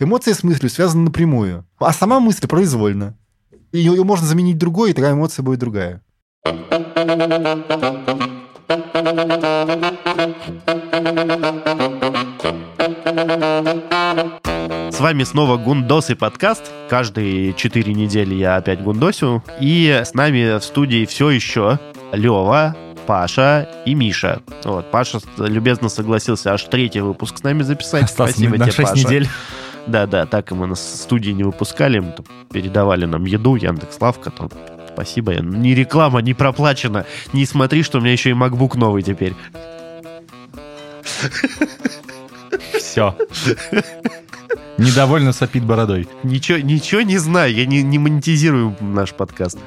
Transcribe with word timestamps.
Эмоция 0.00 0.34
с 0.34 0.42
мыслью 0.42 0.70
связана 0.70 1.04
напрямую, 1.04 1.64
а 1.78 1.92
сама 1.92 2.18
мысль 2.18 2.48
произвольна. 2.48 3.16
Ее, 3.70 3.92
ее 3.92 4.02
можно 4.02 4.26
заменить 4.26 4.58
другой, 4.58 4.90
и 4.90 4.92
такая 4.92 5.12
эмоция 5.12 5.44
будет 5.44 5.60
другая. 5.60 6.02
С 14.90 14.98
вами 14.98 15.22
снова 15.22 15.58
Гундос 15.58 16.10
и 16.10 16.14
подкаст. 16.14 16.72
Каждые 16.90 17.52
четыре 17.54 17.94
недели 17.94 18.34
я 18.34 18.56
опять 18.56 18.82
гундосю. 18.82 19.44
И 19.60 20.02
с 20.04 20.12
нами 20.14 20.58
в 20.58 20.64
студии 20.64 21.04
все 21.04 21.30
еще 21.30 21.78
Лева, 22.12 22.76
Паша 23.06 23.68
и 23.86 23.94
Миша. 23.94 24.42
Вот, 24.64 24.90
Паша 24.90 25.20
любезно 25.38 25.88
согласился 25.88 26.52
аж 26.52 26.64
третий 26.64 27.00
выпуск 27.00 27.38
с 27.38 27.42
нами 27.44 27.62
записать. 27.62 28.04
Остался 28.04 28.32
Спасибо 28.32 28.58
на 28.58 28.64
тебе, 28.64 28.72
6 28.72 28.88
Паша. 28.90 28.98
недель. 28.98 29.28
Да, 29.86 30.06
да, 30.06 30.26
так 30.26 30.50
и 30.50 30.54
мы 30.54 30.66
нас 30.66 30.80
в 30.80 30.96
студии 30.96 31.30
не 31.30 31.44
выпускали, 31.44 31.98
мы 31.98 32.12
тут 32.12 32.26
передавали 32.50 33.04
нам 33.04 33.24
еду, 33.24 33.56
Яндекс 33.56 34.00
Лавка, 34.00 34.30
там, 34.30 34.50
спасибо, 34.92 35.34
не 35.34 35.74
реклама, 35.74 36.22
не 36.22 36.32
проплачена, 36.34 37.04
не 37.32 37.44
смотри, 37.44 37.82
что 37.82 37.98
у 37.98 38.00
меня 38.00 38.12
еще 38.12 38.30
и 38.30 38.34
MacBook 38.34 38.78
новый 38.78 39.02
теперь. 39.02 39.34
Все. 42.78 43.14
Недовольно 44.78 45.32
сопит 45.32 45.64
бородой. 45.64 46.08
Ничего, 46.22 46.58
ничего 46.58 47.02
не 47.02 47.18
знаю, 47.18 47.54
я 47.54 47.66
не, 47.66 47.82
не 47.82 47.98
монетизирую 47.98 48.76
наш 48.80 49.12
подкаст. 49.12 49.58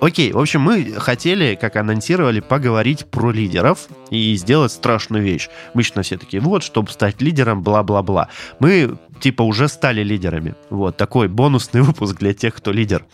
Окей, 0.00 0.32
в 0.32 0.38
общем, 0.38 0.62
мы 0.62 0.94
хотели, 0.94 1.58
как 1.60 1.76
анонсировали, 1.76 2.40
поговорить 2.40 3.04
про 3.04 3.30
лидеров 3.30 3.88
и 4.08 4.34
сделать 4.36 4.72
страшную 4.72 5.22
вещь. 5.22 5.50
Обычно 5.74 6.02
все 6.02 6.16
такие, 6.16 6.40
вот, 6.40 6.62
чтобы 6.62 6.90
стать 6.90 7.20
лидером, 7.20 7.62
бла-бла-бла. 7.62 8.28
Мы, 8.60 8.96
типа, 9.20 9.42
уже 9.42 9.68
стали 9.68 10.02
лидерами. 10.02 10.54
Вот, 10.70 10.96
такой 10.96 11.28
бонусный 11.28 11.82
выпуск 11.82 12.16
для 12.18 12.32
тех, 12.32 12.54
кто 12.54 12.72
лидер. 12.72 13.04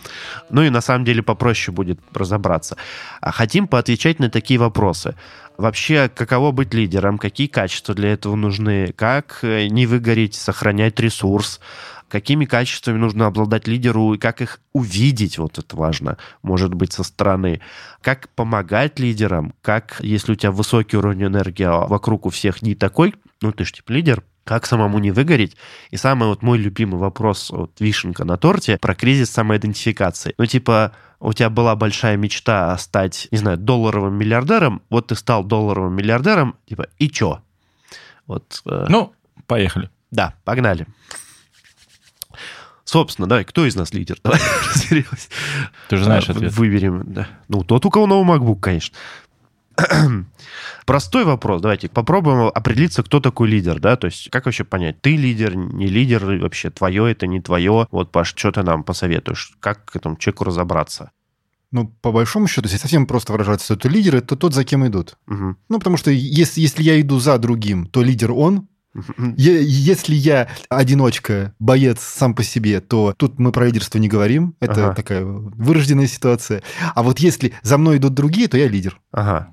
Ну 0.49 0.63
и 0.63 0.71
на 0.71 0.81
самом 0.81 1.05
деле 1.05 1.25
попроще 1.25 1.75
будет 1.75 1.99
разобраться. 2.15 2.77
А 3.21 3.33
хотим 3.33 3.67
поотвечать 3.67 4.21
на 4.21 4.31
такие 4.31 4.61
вопросы. 4.61 5.17
Вообще, 5.59 6.09
каково 6.15 6.53
быть 6.53 6.75
лидером, 6.75 7.19
какие 7.19 7.47
качества 7.47 7.95
для 7.95 8.13
этого 8.13 8.37
нужны, 8.37 8.93
как 8.95 9.39
э, 9.43 9.69
не 9.69 9.87
выгореть, 9.87 10.35
сохранять 10.35 11.01
ресурс, 11.01 11.61
какими 12.09 12.45
качествами 12.45 12.99
нужно 12.99 13.27
обладать 13.27 13.67
лидеру 13.67 14.15
и 14.15 14.19
как 14.19 14.43
их 14.43 14.61
увидеть, 14.73 15.39
вот 15.39 15.59
это 15.59 15.77
важно, 15.77 16.19
может 16.43 16.75
быть, 16.75 16.93
со 16.93 17.03
стороны. 17.03 17.61
Как 18.01 18.29
помогать 18.31 18.99
лидерам, 18.99 19.55
как, 19.63 19.99
если 20.01 20.33
у 20.33 20.35
тебя 20.37 20.51
высокий 20.53 20.97
уровень 20.97 21.25
энергии, 21.27 21.65
а 21.65 21.87
вокруг 21.87 22.27
у 22.27 22.31
всех 22.31 22.63
не 22.63 22.75
такой, 22.75 23.15
ну 23.43 23.53
ты 23.53 23.65
же 23.65 23.73
типа 23.73 23.93
лидер, 23.93 24.23
как 24.45 24.65
самому 24.67 24.99
не 25.01 25.11
выгореть? 25.11 25.57
И 25.91 25.97
самый 25.97 26.29
вот 26.29 26.43
мой 26.43 26.59
любимый 26.59 26.99
вопрос, 26.99 27.51
вот 27.51 27.73
вишенка 27.81 28.25
на 28.25 28.37
торте, 28.37 28.79
про 28.79 28.95
кризис 28.95 29.31
самоидентификации. 29.31 30.35
Ну, 30.39 30.47
типа, 30.47 30.93
у 31.19 31.33
тебя 31.33 31.51
была 31.51 31.75
большая 31.75 32.17
мечта 32.17 32.79
стать, 32.79 33.27
не 33.33 33.39
знаю, 33.39 33.59
долларовым 33.59 34.15
миллиардером, 34.15 34.83
вот 34.89 35.09
ты 35.09 35.17
стал 35.17 35.43
долларовым 35.43 35.95
миллиардером, 35.97 36.55
типа, 36.69 36.87
и 36.99 37.11
чё? 37.11 37.41
Вот, 38.29 38.63
э, 38.67 38.87
Ну, 38.89 39.13
поехали. 39.49 39.91
да, 40.13 40.35
погнали. 40.45 40.87
Собственно, 42.87 43.29
давай, 43.29 43.45
кто 43.45 43.67
из 43.67 43.75
нас 43.75 43.93
лидер? 43.93 44.17
Давай 44.23 44.41
разберемся. 44.75 45.29
Ты 45.89 45.97
же 45.97 46.05
знаешь 46.05 46.29
А, 46.29 46.33
ответ. 46.33 46.53
Выберем, 46.53 47.03
да. 47.05 47.29
Ну, 47.49 47.65
тот, 47.65 47.85
у 47.85 47.91
кого 47.91 48.07
новый 48.07 48.39
MacBook, 48.39 48.61
конечно. 48.61 48.97
Простой 50.87 51.25
вопрос. 51.25 51.61
Давайте 51.61 51.89
попробуем 51.89 52.51
определиться, 52.55 53.03
кто 53.03 53.19
такой 53.19 53.49
лидер, 53.49 53.81
да? 53.81 53.97
То 53.97 54.07
есть, 54.07 54.31
как 54.31 54.47
вообще 54.47 54.63
понять, 54.63 55.01
ты 55.03 55.17
лидер, 55.17 55.57
не 55.57 55.89
лидер, 55.89 56.25
вообще 56.41 56.71
твое 56.71 57.11
это, 57.11 57.27
не 57.27 57.41
твое? 57.41 57.89
Вот, 57.91 58.13
Паш, 58.13 58.33
что 58.37 58.53
ты 58.53 58.63
нам 58.63 58.85
посоветуешь? 58.85 59.57
Как 59.59 59.85
к 59.85 59.97
этому 59.97 60.17
человеку 60.17 60.45
разобраться? 60.45 61.11
Ну, 61.73 61.89
по 61.89 62.13
большому 62.13 62.47
счету, 62.47 62.69
если 62.69 62.79
совсем 62.79 63.07
просто 63.09 63.33
выражаться, 63.33 63.77
то 63.77 63.89
лидеры 63.89 64.19
это 64.19 64.37
тот, 64.37 64.55
за 64.55 64.63
кем 64.63 64.87
идут. 64.87 65.19
Мгм. 65.27 65.59
Ну, 65.69 65.79
потому 65.79 65.97
что 65.97 66.13
если, 66.13 66.61
если 66.61 66.85
я 66.85 67.01
иду 67.01 67.19
за 67.19 67.37
другим, 67.39 67.87
то 67.87 68.05
лидер 68.05 68.31
он. 68.31 68.69
Если 69.37 70.15
я 70.15 70.49
одиночка, 70.69 71.55
боец 71.59 72.01
сам 72.01 72.35
по 72.35 72.43
себе, 72.43 72.81
то 72.81 73.15
тут 73.17 73.39
мы 73.39 73.53
про 73.53 73.67
лидерство 73.67 73.99
не 73.99 74.09
говорим. 74.09 74.55
Это 74.61 74.87
Ага. 74.87 74.95
такая 74.95 75.25
вырожденная 75.25 76.07
ситуация. 76.07 76.63
А 76.95 77.03
вот 77.03 77.19
если 77.19 77.53
за 77.63 77.79
мной 77.79 77.99
идут 77.99 78.15
другие, 78.15 78.49
то 78.49 78.57
я 78.57 78.69
лидер. 78.69 79.01
Ага. 79.13 79.49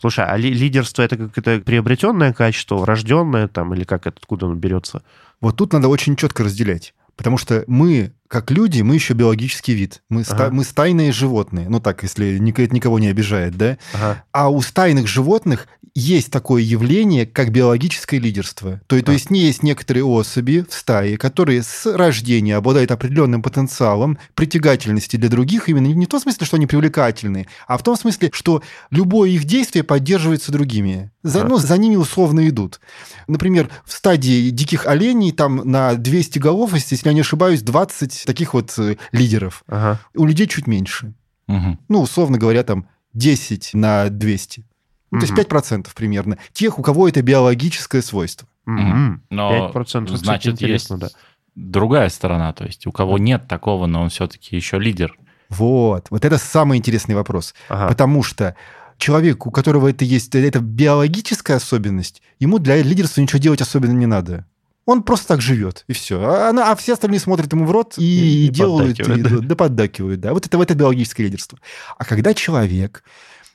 Слушай, 0.00 0.24
а 0.26 0.36
ли- 0.36 0.52
лидерство 0.52 1.02
это 1.02 1.16
какое-то 1.16 1.60
приобретенное 1.60 2.32
качество, 2.32 2.76
врожденное 2.76 3.46
там, 3.48 3.72
или 3.74 3.84
как 3.84 4.06
это, 4.06 4.16
откуда 4.20 4.46
оно 4.46 4.56
берется? 4.56 5.02
Вот 5.40 5.56
тут 5.56 5.72
надо 5.72 5.88
очень 5.88 6.16
четко 6.16 6.42
разделять. 6.44 6.94
Потому 7.16 7.36
что 7.38 7.62
мы, 7.66 8.12
как 8.32 8.50
люди, 8.50 8.80
мы 8.80 8.94
еще 8.94 9.12
биологический 9.12 9.74
вид. 9.74 10.00
Мы, 10.08 10.24
ста- 10.24 10.34
Ага. 10.46 10.50
мы 10.54 10.64
стайные 10.64 11.12
животные. 11.12 11.68
Ну 11.68 11.80
так, 11.80 12.02
если 12.02 12.36
это 12.38 12.74
никого 12.74 12.98
не 12.98 13.08
обижает, 13.08 13.58
да? 13.58 13.76
Ага. 13.92 14.24
А 14.32 14.48
у 14.48 14.62
стайных 14.62 15.06
животных 15.06 15.66
есть 15.94 16.30
такое 16.30 16.62
явление, 16.62 17.26
как 17.26 17.50
биологическое 17.50 18.18
лидерство. 18.18 18.80
То, 18.86 18.98
то 19.02 19.10
А. 19.10 19.14
есть 19.14 19.28
не 19.28 19.40
есть 19.40 19.62
некоторые 19.62 20.04
особи 20.04 20.64
в 20.66 20.72
стае, 20.72 21.18
которые 21.18 21.62
с 21.62 21.84
рождения 21.94 22.56
обладают 22.56 22.90
определенным 22.90 23.42
потенциалом 23.42 24.16
притягательности 24.34 25.16
для 25.18 25.28
других, 25.28 25.68
именно 25.68 25.88
не 25.88 26.06
в 26.06 26.08
том 26.08 26.18
смысле, 26.20 26.46
что 26.46 26.56
они 26.56 26.66
привлекательны, 26.66 27.46
а 27.68 27.76
в 27.76 27.82
том 27.82 27.96
смысле, 27.98 28.30
что 28.32 28.62
любое 28.90 29.28
их 29.28 29.44
действие 29.44 29.82
поддерживается 29.82 30.50
другими. 30.50 31.10
За, 31.22 31.42
А. 31.42 31.44
ну, 31.44 31.58
за 31.58 31.76
ними 31.76 31.96
условно 31.96 32.48
идут. 32.48 32.80
Например, 33.28 33.68
в 33.84 33.92
стадии 33.92 34.48
диких 34.48 34.86
оленей 34.86 35.30
там 35.32 35.56
на 35.70 35.94
200 35.94 36.38
голов, 36.38 36.72
если 36.72 36.98
я 37.04 37.12
не 37.12 37.20
ошибаюсь, 37.20 37.60
20 37.60 38.21
таких 38.26 38.54
вот 38.54 38.72
э, 38.78 38.96
лидеров. 39.12 39.64
Ага. 39.66 40.00
У 40.14 40.24
людей 40.26 40.46
чуть 40.46 40.66
меньше 40.66 41.14
Мгм. 41.46 41.78
ну, 41.88 42.00
условно 42.02 42.38
говоря, 42.38 42.62
там 42.62 42.86
10 43.14 43.70
на 43.74 44.08
200. 44.08 44.64
Ну, 45.10 45.18
то 45.18 45.24
есть 45.24 45.32
Мгм. 45.32 45.40
5% 45.40 45.94
примерно. 45.94 46.38
Тех, 46.52 46.78
у 46.78 46.82
кого 46.82 47.08
это 47.08 47.20
биологическое 47.20 48.00
свойство. 48.02 48.48
Мгм. 48.64 49.22
Но, 49.30 49.70
5%. 49.72 50.06
Кстати, 50.14 50.24
значит, 50.24 50.52
интересно, 50.54 50.98
есть 51.02 51.16
другая 51.54 52.08
сторона. 52.08 52.52
То 52.52 52.64
есть 52.64 52.86
у 52.86 52.92
кого 52.92 53.18
нет 53.18 53.46
такого, 53.48 53.86
но 53.86 54.02
он 54.02 54.08
все-таки 54.08 54.56
еще 54.56 54.78
лидер. 54.78 55.14
Вот. 55.50 56.06
Вот 56.10 56.24
это 56.24 56.38
самый 56.38 56.78
интересный 56.78 57.14
вопрос. 57.14 57.54
Ага. 57.68 57.88
Потому 57.88 58.22
что 58.22 58.56
человек, 58.96 59.46
у 59.46 59.50
которого 59.50 59.88
это 59.88 60.04
есть, 60.04 60.34
это 60.34 60.60
биологическая 60.60 61.56
особенность, 61.58 62.22
ему 62.38 62.58
для 62.58 62.80
лидерства 62.82 63.20
ничего 63.20 63.38
делать 63.38 63.60
особенно 63.60 63.92
не 63.92 64.06
надо. 64.06 64.46
Он 64.84 65.02
просто 65.02 65.28
так 65.28 65.40
живет, 65.40 65.84
и 65.86 65.92
все. 65.92 66.20
А, 66.20 66.48
она- 66.50 66.72
а 66.72 66.76
все 66.76 66.94
остальные 66.94 67.20
смотрят 67.20 67.52
ему 67.52 67.66
в 67.66 67.70
рот 67.70 67.94
и, 67.98 68.02
И- 68.02 68.46
и 68.46 68.48
делают, 68.48 68.98
и- 68.98 69.02
поддакивают, 69.04 69.46
да. 69.46 69.54
поддакивают. 69.56 70.20
Да. 70.20 70.32
Вот 70.34 70.46
это, 70.46 70.56
вот 70.58 70.64
это 70.70 70.74
биологическое 70.78 71.26
лидерство. 71.26 71.58
А 71.98 72.04
когда 72.04 72.34
человек, 72.34 73.04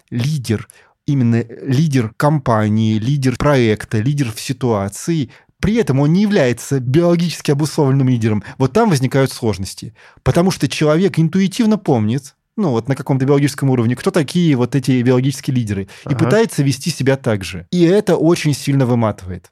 лидер, 0.10 0.68
именно 1.06 1.44
лидер 1.62 2.12
компании, 2.18 2.98
лидер 3.00 3.36
проекта, 3.38 4.00
лидер 4.00 4.32
в 4.32 4.40
ситуации, 4.40 5.30
при 5.60 5.76
этом 5.76 6.00
он 6.00 6.14
не 6.14 6.22
является 6.22 6.80
биологически 6.80 7.52
обусловленным 7.52 8.08
лидером, 8.10 8.44
вот 8.58 8.74
там 8.74 8.90
возникают 8.90 9.32
сложности. 9.32 9.94
Потому 10.24 10.52
что 10.52 10.68
человек 10.70 11.18
интуитивно 11.20 11.78
помнит, 11.78 12.36
ну 12.56 12.70
вот 12.70 12.88
на 12.88 12.96
каком-то 12.96 13.26
биологическом 13.26 13.70
уровне, 13.70 13.96
кто 13.96 14.12
такие 14.12 14.56
вот 14.56 14.76
эти 14.76 15.02
биологические 15.02 15.56
лидеры, 15.56 15.84
и 15.84 15.88
Ага. 16.06 16.18
пытается 16.26 16.64
вести 16.64 16.90
себя 16.90 17.18
так 17.18 17.44
же. 17.44 17.68
И 17.72 17.82
это 17.84 18.16
очень 18.16 18.54
сильно 18.54 18.86
выматывает. 18.86 19.52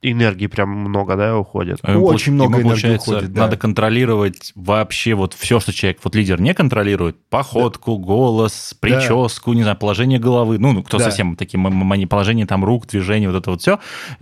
Энергии 0.00 0.46
прям 0.46 0.70
много, 0.70 1.16
да, 1.16 1.36
уходит? 1.36 1.80
Ему 1.82 2.04
Очень 2.04 2.32
получ- 2.32 2.34
много 2.34 2.58
ему, 2.58 2.68
энергии 2.68 2.82
получается, 2.82 3.10
уходит, 3.10 3.32
да. 3.32 3.40
Надо 3.42 3.56
контролировать 3.56 4.52
вообще 4.54 5.14
вот 5.14 5.34
все, 5.34 5.58
что 5.58 5.72
человек, 5.72 5.98
вот 6.04 6.14
лидер 6.14 6.40
не 6.40 6.54
контролирует. 6.54 7.16
Походку, 7.28 7.98
голос, 7.98 8.74
прическу, 8.78 9.52
не 9.54 9.62
знаю, 9.62 9.76
положение 9.76 10.20
головы. 10.20 10.58
Ну, 10.58 10.72
ну, 10.72 10.82
кто 10.84 10.98
Да. 10.98 11.04
совсем 11.04 11.34
такие, 11.34 11.58
положение 12.06 12.46
там 12.46 12.64
рук, 12.64 12.86
движения, 12.86 13.28
вот 13.28 13.38
это 13.38 13.50
вот 13.50 13.60
все. 13.60 13.80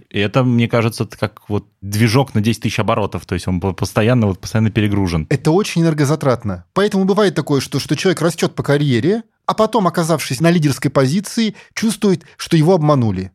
И 0.09 0.19
это, 0.19 0.45
мне 0.45 0.67
кажется, 0.67 1.05
это 1.05 1.19
как 1.19 1.43
вот 1.49 1.67
движок 1.83 2.35
на 2.35 2.41
10 2.41 2.63
тысяч 2.63 2.79
оборотов. 2.79 3.27
То 3.27 3.35
есть 3.35 3.47
он 3.47 3.61
по- 3.61 3.75
постоянно, 3.75 4.29
вот 4.29 4.41
постоянно 4.41 4.71
перегружен. 4.71 5.27
Это 5.29 5.51
очень 5.51 5.83
энергозатратно. 5.83 6.65
Поэтому 6.73 7.05
бывает 7.05 7.35
такое, 7.35 7.61
что, 7.61 7.81
что 7.81 7.97
человек 7.97 8.23
растет 8.23 8.55
по 8.55 8.63
карьере, 8.63 9.25
а 9.45 9.53
потом, 9.53 9.87
оказавшись 9.87 10.41
на 10.41 10.51
лидерской 10.51 10.91
позиции, 10.91 11.55
чувствует, 11.75 12.23
что 12.39 12.57
его 12.57 12.75
обманули. 12.75 13.31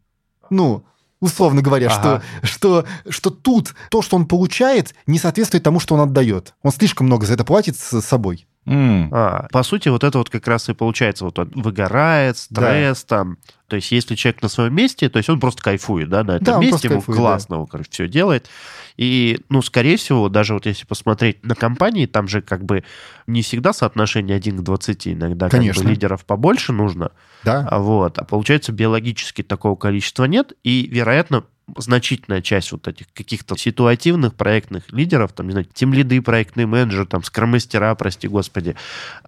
Ну, 0.49 0.83
условно 1.21 1.61
говоря, 1.61 1.87
Ага. 1.89 2.21
что, 2.41 2.47
что, 2.47 2.85
что 3.09 3.29
тут 3.29 3.73
то, 3.89 4.01
что 4.01 4.17
он 4.17 4.25
получает, 4.25 4.93
не 5.05 5.19
соответствует 5.19 5.63
тому, 5.63 5.79
что 5.79 5.95
он 5.95 6.01
отдает. 6.01 6.53
Он 6.63 6.71
слишком 6.71 7.07
много 7.07 7.25
за 7.25 7.35
это 7.35 7.45
платит 7.45 7.77
с 7.77 8.01
собой. 8.01 8.45
М. 8.67 9.09
А, 9.11 9.47
по 9.51 9.63
сути, 9.63 9.89
вот 9.89 10.03
это 10.03 10.19
вот 10.19 10.29
как 10.29 10.47
раз 10.47 10.69
и 10.69 10.73
получается, 10.73 11.25
вот 11.25 11.39
он 11.39 11.51
выгорает, 11.55 12.37
стресс 12.37 13.03
там. 13.03 13.37
То 13.67 13.75
есть, 13.77 13.91
если 13.91 14.15
человек 14.15 14.41
на 14.43 14.49
своем 14.49 14.75
месте, 14.75 15.09
то 15.09 15.17
есть 15.17 15.29
он 15.29 15.39
просто 15.39 15.63
кайфует, 15.63 16.09
да, 16.09 16.23
на 16.23 16.31
этом 16.31 16.45
Да, 16.45 16.59
месте, 16.59 16.87
ему 16.87 16.97
кайфует, 16.97 17.17
классно, 17.17 17.61
он, 17.61 17.67
короче, 17.67 17.89
все 17.89 18.07
делает. 18.07 18.49
И, 18.97 19.39
ну, 19.49 19.61
скорее 19.61 19.97
всего, 19.97 20.29
даже 20.29 20.53
вот 20.53 20.65
если 20.67 20.85
посмотреть 20.85 21.43
на 21.43 21.55
компании, 21.55 22.05
там 22.05 22.27
же 22.27 22.41
как 22.41 22.63
бы 22.63 22.83
не 23.27 23.41
всегда 23.41 23.73
соотношение 23.73 24.35
1 24.35 24.57
к 24.57 24.61
20, 24.63 25.13
иногда 25.13 25.45
как 25.49 25.53
бы 25.53 25.57
Конечно. 25.57 25.87
лидеров 25.87 26.25
побольше 26.25 26.71
нужно, 26.73 27.11
Да? 27.43 27.67
вот, 27.79 28.17
а 28.19 28.25
получается 28.25 28.73
биологически 28.73 29.41
такого 29.41 29.75
количества 29.75 30.25
нет, 30.25 30.53
и, 30.63 30.87
вероятно, 30.91 31.45
значительная 31.77 32.41
часть 32.41 32.71
вот 32.71 32.87
этих 32.87 33.11
каких-то 33.13 33.55
ситуативных 33.55 34.35
проектных 34.35 34.91
лидеров, 34.91 35.33
там, 35.33 35.47
не 35.47 35.51
знаю, 35.53 35.67
тем 35.73 35.93
лиды, 35.93 36.21
проектный 36.21 36.65
менеджер, 36.65 37.05
там, 37.05 37.23
скромастера, 37.23 37.93
прости 37.95 38.27
господи, 38.27 38.75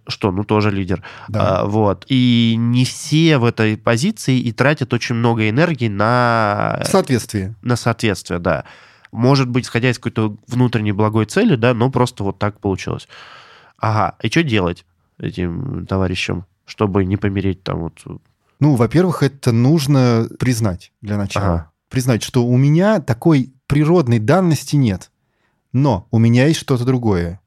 что, 0.07 0.31
ну, 0.31 0.44
тоже 0.44 0.71
лидер. 0.71 1.03
Да. 1.27 1.59
А, 1.59 1.65
вот. 1.65 2.06
И 2.09 2.56
не 2.57 2.85
все 2.85 3.38
в 3.38 3.45
этой 3.45 3.77
позиции 3.77 4.39
и 4.39 4.51
тратят 4.51 4.94
очень 4.94 5.15
много 5.15 5.50
энергии 5.50 5.88
на, 5.88 6.81
Соответствие. 6.85 7.56
на 7.62 7.75
соответствие, 7.75 8.39
да. 8.39 8.65
Может 9.12 9.47
быть, 9.47 9.65
исходя 9.65 9.91
из 9.91 9.97
какой-то 9.97 10.35
внутренней 10.47 10.91
благой 10.91 11.25
цели, 11.25 11.56
да, 11.56 11.74
но 11.74 11.91
просто 11.91 12.24
вот 12.24 12.39
так 12.39 12.59
получилось. 12.59 13.07
Ага, 13.77 14.15
и 14.21 14.30
что 14.30 14.44
делать 14.44 14.85
этим 15.19 15.85
товарищам, 15.85 16.45
чтобы 16.65 17.06
не 17.06 17.18
помереть 17.18 17.63
там 17.63 17.80
вот... 17.80 18.01
Ну, 18.59 18.75
во-первых, 18.75 19.24
это 19.24 19.51
нужно 19.51 20.27
признать 20.39 20.91
для 21.01 21.18
начала. 21.18 21.45
Ага. 21.45 21.72
Признать, 21.94 22.24
что 22.24 22.44
у 22.44 22.57
меня 22.57 23.00
такой 23.00 23.54
природной 23.68 24.18
данности 24.18 24.75
нет. 24.75 25.12
Но 25.74 26.07
у 26.10 26.18
меня 26.18 26.48
есть 26.48 26.60
что-то 26.60 26.86
другое. 26.86 27.40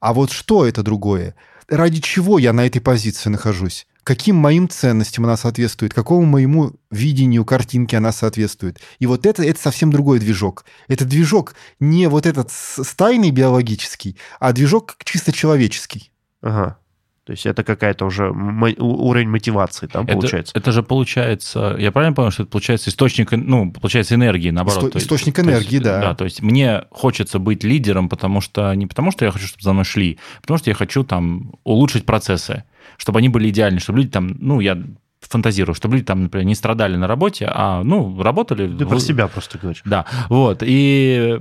А 0.00 0.14
вот 0.14 0.30
что 0.30 0.64
это 0.64 0.82
другое? 0.82 1.34
Ради 1.68 2.00
чего 2.00 2.38
я 2.38 2.54
на 2.54 2.64
этой 2.64 2.80
позиции 2.80 3.28
нахожусь? 3.28 3.86
Каким 4.02 4.36
моим 4.36 4.70
ценностям 4.70 5.26
она 5.26 5.36
соответствует? 5.36 5.92
Какому 5.92 6.24
моему 6.24 6.72
видению 6.90 7.44
картинки 7.44 7.94
она 7.94 8.10
соответствует? 8.10 8.80
И 9.00 9.04
вот 9.04 9.26
это, 9.26 9.42
это 9.42 9.60
совсем 9.60 9.92
другой 9.92 10.18
движок. 10.18 10.64
Это 10.88 11.04
движок 11.04 11.54
не 11.78 12.08
вот 12.08 12.24
этот 12.24 12.50
стайный 12.50 13.32
биологический, 13.32 14.16
а 14.38 14.54
движок 14.54 14.96
чисто 15.04 15.30
человеческий. 15.30 16.10
Ага. 16.40 16.78
То 17.26 17.32
есть 17.32 17.44
это 17.46 17.62
какая-то 17.62 18.06
уже 18.06 18.30
уровень 18.30 19.28
мотивации 19.28 19.86
там 19.86 20.04
Это- 20.04 20.14
получается. 20.14 20.52
Это, 20.56 20.72
же 20.72 20.82
получается, 20.82 21.76
я 21.78 21.92
правильно 21.92 22.14
понял, 22.14 22.30
что 22.30 22.42
это 22.44 22.50
получается 22.50 22.90
источник, 22.90 23.30
ну, 23.32 23.70
получается 23.70 24.14
энергии, 24.14 24.50
наоборот. 24.50 24.84
Исто- 24.84 24.90
то 24.90 24.96
есть- 24.96 25.06
источник 25.06 25.34
то 25.34 25.42
есть, 25.42 25.52
энергии, 25.52 25.78
да. 25.78 26.00
Да, 26.00 26.14
то 26.14 26.24
есть 26.24 26.42
мне 26.42 26.84
хочется 26.90 27.38
быть 27.38 27.62
лидером, 27.62 28.08
потому 28.08 28.40
что 28.40 28.72
не 28.74 28.86
потому 28.86 29.10
что 29.12 29.24
я 29.26 29.30
хочу, 29.30 29.46
чтобы 29.46 29.62
за 29.62 29.72
мной 29.72 29.84
шли, 29.84 30.18
а 30.38 30.40
потому 30.40 30.58
что 30.58 30.70
я 30.70 30.74
хочу 30.74 31.04
там 31.04 31.52
улучшить 31.62 32.06
процессы, 32.06 32.64
чтобы 32.96 33.18
они 33.18 33.28
были 33.28 33.50
идеальны, 33.50 33.80
чтобы 33.80 33.98
люди 33.98 34.10
там, 34.10 34.36
ну, 34.40 34.60
я 34.60 34.78
фантазирую, 35.20 35.74
чтобы 35.74 35.96
люди 35.96 36.06
там, 36.06 36.22
например, 36.22 36.46
не 36.46 36.54
страдали 36.54 36.96
на 36.96 37.06
работе, 37.06 37.46
а, 37.52 37.82
ну, 37.84 38.20
работали... 38.22 38.66
Ты 38.66 38.86
про 38.86 38.96
в- 38.96 39.00
себя 39.02 39.28
просто 39.28 39.58
говоришь. 39.58 39.82
Да, 39.84 40.06
вот. 40.30 40.62
И 40.66 41.38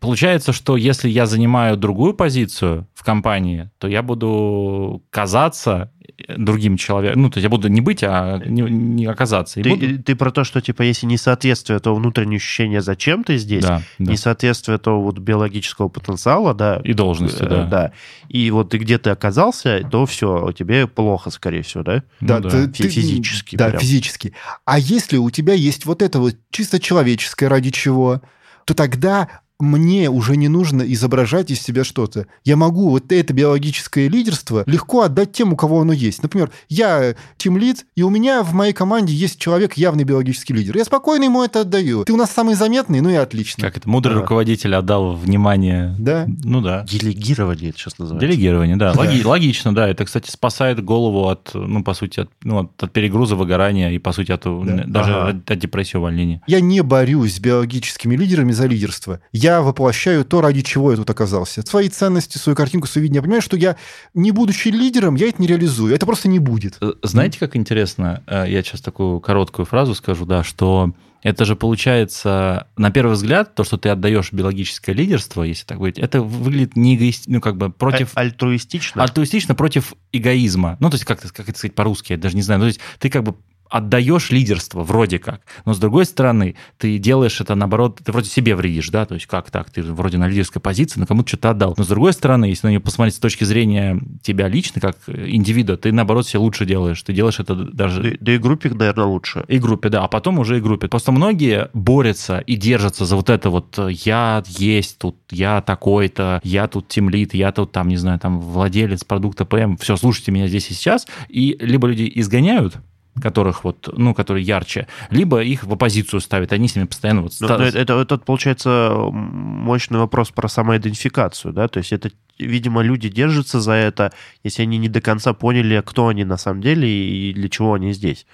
получается, 0.00 0.52
что 0.52 0.76
если 0.76 1.08
я 1.08 1.26
занимаю 1.26 1.76
другую 1.76 2.14
позицию 2.14 2.86
в 2.94 3.04
компании, 3.04 3.70
то 3.78 3.88
я 3.88 4.02
буду 4.02 5.02
казаться 5.10 5.92
другим 6.36 6.76
человеком. 6.76 7.22
Ну, 7.22 7.30
то 7.30 7.38
есть 7.38 7.44
я 7.44 7.48
буду 7.50 7.68
не 7.68 7.80
быть, 7.80 8.02
а 8.02 8.38
не, 8.44 8.62
не 8.62 9.06
оказаться. 9.06 9.60
И 9.60 9.62
Ты, 9.62 9.70
буду- 9.70 10.02
ты 10.02 10.16
про 10.16 10.30
то, 10.32 10.42
что, 10.42 10.60
типа, 10.60 10.82
если 10.82 11.06
несоответствие, 11.06 11.78
то 11.78 11.94
внутреннее 11.94 12.38
ощущение, 12.38 12.80
зачем 12.80 13.22
ты 13.22 13.36
здесь, 13.38 13.62
Да, 13.64 13.82
да. 13.98 14.12
несоответствие 14.12 14.78
то 14.78 15.00
вот 15.00 15.18
биологического 15.18 15.88
потенциала, 15.88 16.54
да, 16.54 16.80
И 16.82 16.92
должности, 16.92 17.42
э, 17.42 17.48
да. 17.48 17.64
да. 17.64 17.92
И 18.28 18.50
вот 18.50 18.70
ты 18.70 18.78
где 18.78 18.98
ты 18.98 19.10
оказался, 19.10 19.80
то 19.88 20.06
все, 20.06 20.50
тебе 20.58 20.86
плохо, 20.88 21.30
скорее 21.30 21.62
всего, 21.62 21.84
да? 21.84 22.02
Ну 22.20 22.40
да. 22.40 22.50
ты- 22.50 22.66
Фи- 22.72 22.82
ты- 22.84 22.88
физически 22.88 23.56
Да, 23.56 23.68
прям. 23.68 23.80
физически. 23.80 24.32
А 24.64 24.78
если 24.78 25.18
у 25.18 25.30
тебя 25.30 25.54
есть 25.54 25.86
вот 25.86 26.02
это 26.02 26.18
вот 26.18 26.34
чисто 26.50 26.80
человеческое 26.80 27.46
ради 27.48 27.70
чего, 27.70 28.22
то 28.64 28.74
тогда 28.74 29.28
мне 29.58 30.08
уже 30.08 30.36
не 30.36 30.48
нужно 30.48 30.82
изображать 30.82 31.50
из 31.50 31.60
себя 31.60 31.82
что-то. 31.84 32.26
Я 32.44 32.56
могу 32.56 32.90
вот 32.90 33.10
это 33.10 33.32
биологическое 33.32 34.08
лидерство 34.08 34.62
легко 34.66 35.02
отдать 35.02 35.32
тем, 35.32 35.52
у 35.52 35.56
кого 35.56 35.80
оно 35.80 35.92
есть. 35.92 36.22
Например, 36.22 36.50
я 36.68 37.14
тимлид, 37.38 37.84
и 37.96 38.02
у 38.02 38.10
меня 38.10 38.42
в 38.42 38.52
моей 38.54 38.72
команде 38.72 39.12
есть 39.14 39.38
человек 39.40 39.74
явный 39.74 40.04
биологический 40.04 40.54
лидер. 40.54 40.76
Я 40.76 40.84
спокойно 40.84 41.24
ему 41.24 41.42
это 41.42 41.62
отдаю. 41.62 42.04
Ты 42.04 42.12
у 42.12 42.16
нас 42.16 42.30
самый 42.30 42.54
заметный, 42.54 43.00
ну 43.00 43.10
и 43.10 43.14
отлично. 43.14 43.62
Как 43.64 43.76
это? 43.76 43.88
Мудрый 43.88 44.14
Да. 44.14 44.20
руководитель 44.20 44.74
отдал 44.76 45.14
внимание. 45.14 45.94
Да. 45.98 46.26
Ну 46.44 46.60
да. 46.60 46.84
Делегирование 46.88 47.70
это 47.70 47.78
сейчас 47.78 47.98
называется. 47.98 48.26
Делегирование, 48.28 48.76
да. 48.76 48.92
Логи- 48.92 49.22
Логично, 49.24 49.74
да. 49.74 49.88
Это, 49.88 50.04
кстати, 50.04 50.30
спасает 50.30 50.84
голову 50.84 51.28
от, 51.28 51.50
ну, 51.54 51.82
по 51.82 51.94
сути, 51.94 52.20
от, 52.20 52.30
ну, 52.44 52.60
от, 52.60 52.82
от 52.82 52.92
перегруза, 52.92 53.34
выгорания 53.34 53.90
и, 53.90 53.98
по 53.98 54.12
сути, 54.12 54.30
от, 54.30 54.42
даже 54.44 55.12
Ага. 55.14 55.28
от, 55.38 55.50
от 55.50 55.58
депрессии, 55.58 55.96
увольнения. 55.96 56.42
Я 56.46 56.60
не 56.60 56.82
борюсь 56.82 57.34
с 57.34 57.40
биологическими 57.40 58.14
лидерами 58.16 58.52
за 58.52 58.66
лидерство. 58.66 59.20
Я 59.32 59.47
воплощаю 59.62 60.24
то, 60.24 60.40
ради 60.40 60.62
чего 60.62 60.90
я 60.90 60.96
тут 60.96 61.08
оказался. 61.10 61.62
Свои 61.66 61.88
ценности, 61.88 62.38
свою 62.38 62.56
картинку, 62.56 62.86
свое 62.86 63.02
видение. 63.04 63.18
Я 63.18 63.22
понимаю, 63.22 63.42
что 63.42 63.56
я, 63.56 63.76
не 64.14 64.30
будучи 64.30 64.68
лидером, 64.68 65.14
я 65.16 65.28
это 65.28 65.40
не 65.42 65.48
реализую. 65.48 65.94
Это 65.94 66.06
просто 66.06 66.28
не 66.28 66.38
будет. 66.38 66.76
Э, 66.80 66.92
Знаете, 67.02 67.38
как 67.38 67.56
интересно, 67.56 68.22
э, 68.26 68.44
я 68.48 68.62
сейчас 68.62 68.80
такую 68.80 69.20
короткую 69.20 69.66
фразу 69.66 69.94
скажу, 69.94 70.26
да, 70.26 70.44
что 70.44 70.92
это 71.22 71.44
же 71.44 71.56
получается, 71.56 72.68
на 72.76 72.90
первый 72.90 73.14
взгляд, 73.14 73.54
то, 73.54 73.64
что 73.64 73.76
ты 73.76 73.88
отдаешь 73.88 74.32
биологическое 74.32 74.94
лидерство, 74.94 75.42
если 75.42 75.64
так 75.64 75.78
говорить, 75.78 75.98
это 75.98 76.20
выглядит 76.22 76.76
не 76.76 76.94
эгоист, 76.96 77.24
ну, 77.26 77.40
как 77.40 77.56
бы 77.56 77.70
против... 77.70 78.10
А- 78.14 78.20
Альтруистично. 78.20 79.02
Альтруистично 79.02 79.54
против 79.54 79.94
эгоизма. 80.12 80.76
Ну, 80.80 80.90
то 80.90 80.94
есть, 80.94 81.04
как, 81.04 81.24
это- 81.24 81.32
как 81.32 81.48
это 81.48 81.58
сказать 81.58 81.74
по-русски, 81.74 82.12
я 82.12 82.18
даже 82.18 82.36
не 82.36 82.42
знаю. 82.42 82.58
Ну, 82.60 82.64
то 82.64 82.68
есть, 82.68 82.80
ты 83.00 83.10
как 83.10 83.24
бы 83.24 83.34
отдаешь 83.70 84.30
лидерство, 84.30 84.82
вроде 84.82 85.18
как. 85.18 85.42
Но 85.64 85.74
с 85.74 85.78
другой 85.78 86.04
стороны, 86.04 86.56
ты 86.78 86.98
делаешь 86.98 87.40
это, 87.40 87.54
наоборот, 87.54 88.00
ты 88.04 88.12
вроде 88.12 88.28
себе 88.28 88.54
вредишь, 88.56 88.88
да, 88.90 89.06
то 89.06 89.14
есть 89.14 89.26
как 89.26 89.50
так, 89.50 89.70
ты 89.70 89.82
вроде 89.82 90.18
на 90.18 90.28
лидерской 90.28 90.60
позиции, 90.60 91.00
но 91.00 91.06
кому-то 91.06 91.28
что-то 91.28 91.50
отдал. 91.50 91.74
Но 91.76 91.84
с 91.84 91.88
другой 91.88 92.12
стороны, 92.12 92.46
если 92.46 92.66
на 92.66 92.70
нее 92.70 92.80
посмотреть 92.80 93.16
с 93.16 93.18
точки 93.18 93.44
зрения 93.44 94.00
тебя 94.22 94.48
лично, 94.48 94.80
как 94.80 94.96
индивида, 95.08 95.76
ты, 95.76 95.92
наоборот, 95.92 96.26
себе 96.26 96.40
лучше 96.40 96.66
делаешь. 96.66 97.02
Ты 97.02 97.12
делаешь 97.12 97.40
это 97.40 97.54
даже... 97.54 98.02
Да, 98.02 98.08
да 98.20 98.32
и 98.32 98.38
группе, 98.38 98.70
наверное, 98.70 99.06
лучше. 99.06 99.44
И 99.48 99.58
группе, 99.58 99.88
да, 99.88 100.04
а 100.04 100.08
потом 100.08 100.38
уже 100.38 100.58
и 100.58 100.60
группе. 100.60 100.88
Просто 100.88 101.12
многие 101.12 101.70
борются 101.72 102.38
и 102.38 102.56
держатся 102.56 103.04
за 103.04 103.16
вот 103.16 103.30
это 103.30 103.50
вот 103.50 103.78
э, 103.78 103.88
я 104.04 104.42
есть 104.46 104.98
тут, 104.98 105.16
я 105.30 105.60
такой-то, 105.60 106.40
я 106.44 106.68
тут 106.68 106.88
тимлит, 106.88 107.34
я 107.34 107.52
тут 107.52 107.72
там, 107.72 107.88
не 107.88 107.96
знаю, 107.96 108.18
там 108.18 108.40
владелец 108.40 109.04
продукта 109.04 109.44
ПМ, 109.44 109.76
все, 109.76 109.96
слушайте 109.96 110.32
меня 110.32 110.48
здесь 110.48 110.70
и 110.70 110.74
сейчас. 110.74 111.06
И 111.28 111.56
либо 111.60 111.88
люди 111.88 112.10
изгоняют, 112.14 112.76
которых 113.20 113.64
вот, 113.64 113.88
ну, 113.96 114.14
которые 114.14 114.44
ярче, 114.44 114.86
либо 115.10 115.42
их 115.42 115.64
в 115.64 115.72
оппозицию 115.72 116.20
ставят, 116.20 116.52
они 116.52 116.68
с 116.68 116.76
ними 116.76 116.86
постоянно 116.86 117.22
вот... 117.22 117.32
Но, 117.40 117.46
ста- 117.46 117.58
но 117.58 117.64
это, 117.64 117.78
это, 117.78 117.92
это, 118.00 118.18
получается 118.18 118.92
мощный 119.12 119.98
вопрос 119.98 120.30
про 120.30 120.48
самоидентификацию, 120.48 121.52
да, 121.52 121.68
то 121.68 121.78
есть 121.78 121.92
это, 121.92 122.10
видимо, 122.38 122.82
люди 122.82 123.08
держатся 123.08 123.60
за 123.60 123.72
это, 123.72 124.12
если 124.44 124.62
они 124.62 124.78
не 124.78 124.88
до 124.88 125.00
конца 125.00 125.32
поняли, 125.32 125.82
кто 125.84 126.08
они 126.08 126.24
на 126.24 126.36
самом 126.36 126.60
деле 126.60 126.88
и 126.88 127.32
для 127.32 127.48
чего 127.48 127.74
они 127.74 127.92
здесь. 127.92 128.26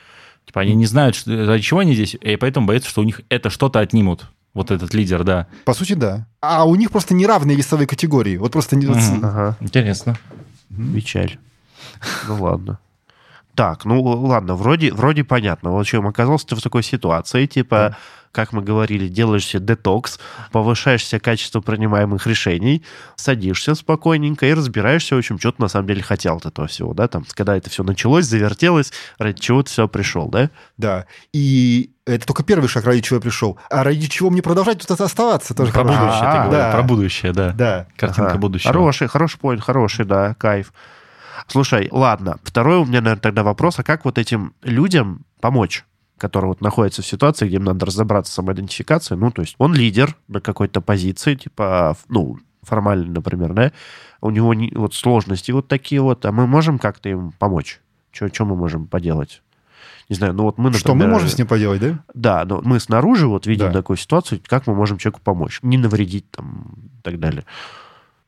Типа 0.46 0.60
они 0.60 0.74
не 0.74 0.86
знают, 0.86 1.16
что, 1.16 1.46
ради 1.46 1.62
чего 1.62 1.80
они 1.80 1.94
здесь, 1.94 2.14
и 2.20 2.36
поэтому 2.36 2.66
боятся, 2.66 2.90
что 2.90 3.00
у 3.00 3.04
них 3.04 3.22
это 3.30 3.48
что-то 3.50 3.80
отнимут. 3.80 4.26
Вот 4.52 4.70
этот 4.70 4.94
лидер, 4.94 5.24
да. 5.24 5.48
По 5.64 5.74
сути, 5.74 5.94
да. 5.94 6.28
А 6.40 6.64
у 6.64 6.76
них 6.76 6.92
просто 6.92 7.12
неравные 7.12 7.56
весовые 7.56 7.88
категории. 7.88 8.36
Вот 8.36 8.52
просто... 8.52 8.76
не- 8.76 8.86
Мгм. 8.86 9.24
Ага, 9.24 9.56
Интересно. 9.60 10.16
печаль. 10.94 11.38
Ну 12.28 12.42
ладно. 12.42 12.78
Так, 13.54 13.84
ну 13.84 14.02
ладно, 14.02 14.56
вроде, 14.56 14.92
вроде 14.92 15.24
понятно. 15.24 15.72
В 15.72 15.78
общем, 15.78 16.06
оказался 16.06 16.46
ты 16.48 16.56
в 16.56 16.62
такой 16.62 16.82
ситуации, 16.82 17.46
типа, 17.46 17.96
как 18.32 18.52
мы 18.52 18.62
говорили, 18.62 19.06
делаешь 19.06 19.46
себе 19.46 19.62
детокс, 19.64 20.18
повышаешь 20.50 21.06
себе 21.06 21.20
качество 21.20 21.60
принимаемых 21.60 22.26
решений, 22.26 22.82
садишься 23.14 23.76
спокойненько 23.76 24.44
и 24.46 24.54
разбираешься, 24.54 25.14
в 25.14 25.18
общем, 25.18 25.38
что 25.38 25.52
ты 25.52 25.62
на 25.62 25.68
самом 25.68 25.86
деле 25.86 26.02
хотел 26.02 26.36
от 26.38 26.46
этого 26.46 26.66
всего, 26.66 26.94
да, 26.94 27.06
там, 27.06 27.24
когда 27.32 27.56
это 27.56 27.70
все 27.70 27.84
началось, 27.84 28.24
завертелось, 28.24 28.92
ради 29.18 29.40
чего 29.40 29.62
ты 29.62 29.70
все 29.70 29.86
пришел, 29.86 30.28
да? 30.28 30.50
Да. 30.76 31.06
И 31.32 31.92
это 32.06 32.26
только 32.26 32.42
первый 32.42 32.66
шаг, 32.68 32.84
ради 32.86 33.02
чего 33.02 33.18
я 33.18 33.22
пришел. 33.22 33.56
А 33.70 33.84
ради 33.84 34.08
чего 34.08 34.30
мне 34.30 34.42
продолжать 34.42 34.84
тут 34.84 35.00
оставаться? 35.00 35.54
Тоже 35.54 35.70
Про 35.70 35.84
будущее 35.84 36.00
ты 36.10 36.38
говоришь, 36.38 36.50
да. 36.50 36.72
про 36.72 36.82
будущее, 36.82 37.32
да. 37.32 37.52
Да. 37.52 37.86
Картинка 37.96 38.30
Ага. 38.32 38.38
будущего. 38.38 38.72
Хороший, 38.72 39.06
хороший 39.06 39.38
поинт, 39.38 39.62
хороший, 39.62 40.04
да, 40.06 40.34
кайф. 40.34 40.72
Слушай, 41.46 41.88
ладно, 41.90 42.38
второй 42.42 42.78
у 42.78 42.84
меня, 42.84 43.00
наверное, 43.00 43.20
тогда 43.20 43.42
вопрос, 43.42 43.78
а 43.78 43.82
как 43.82 44.04
вот 44.04 44.18
этим 44.18 44.54
людям 44.62 45.24
помочь? 45.40 45.84
которые 46.16 46.48
вот 46.50 46.60
находятся 46.60 47.02
в 47.02 47.06
ситуации, 47.06 47.48
где 47.48 47.56
им 47.56 47.64
надо 47.64 47.86
разобраться 47.86 48.30
с 48.30 48.36
самоидентификацией. 48.36 49.18
Ну, 49.18 49.32
то 49.32 49.42
есть 49.42 49.56
он 49.58 49.74
лидер 49.74 50.16
на 50.28 50.40
какой-то 50.40 50.80
позиции, 50.80 51.34
типа, 51.34 51.96
ну, 52.08 52.38
формально, 52.62 53.12
например, 53.12 53.52
да, 53.52 53.72
у 54.20 54.30
него 54.30 54.54
не, 54.54 54.70
вот 54.74 54.94
сложности 54.94 55.50
вот 55.50 55.68
такие 55.68 56.00
вот, 56.00 56.24
а 56.24 56.32
мы 56.32 56.46
можем 56.46 56.78
как-то 56.78 57.08
им 57.08 57.32
помочь? 57.32 57.80
Что 58.10 58.44
мы 58.44 58.54
можем 58.54 58.86
поделать? 58.86 59.42
Не 60.08 60.16
знаю, 60.16 60.34
ну 60.34 60.44
вот 60.44 60.58
мы, 60.58 60.64
например... 60.64 60.80
Что 60.80 60.94
мы 60.94 61.06
можем 61.06 61.28
с 61.28 61.38
ним 61.38 61.46
поделать, 61.46 61.80
да? 61.80 61.98
Да, 62.14 62.44
но 62.44 62.60
мы 62.62 62.78
снаружи 62.78 63.26
вот 63.26 63.46
видим 63.46 63.66
Да. 63.66 63.72
такую 63.72 63.96
ситуацию, 63.96 64.40
как 64.46 64.66
мы 64.66 64.74
можем 64.74 64.98
человеку 64.98 65.20
помочь, 65.22 65.60
не 65.62 65.78
навредить 65.78 66.30
там 66.30 66.74
и 66.98 67.02
так 67.02 67.18
далее. 67.18 67.44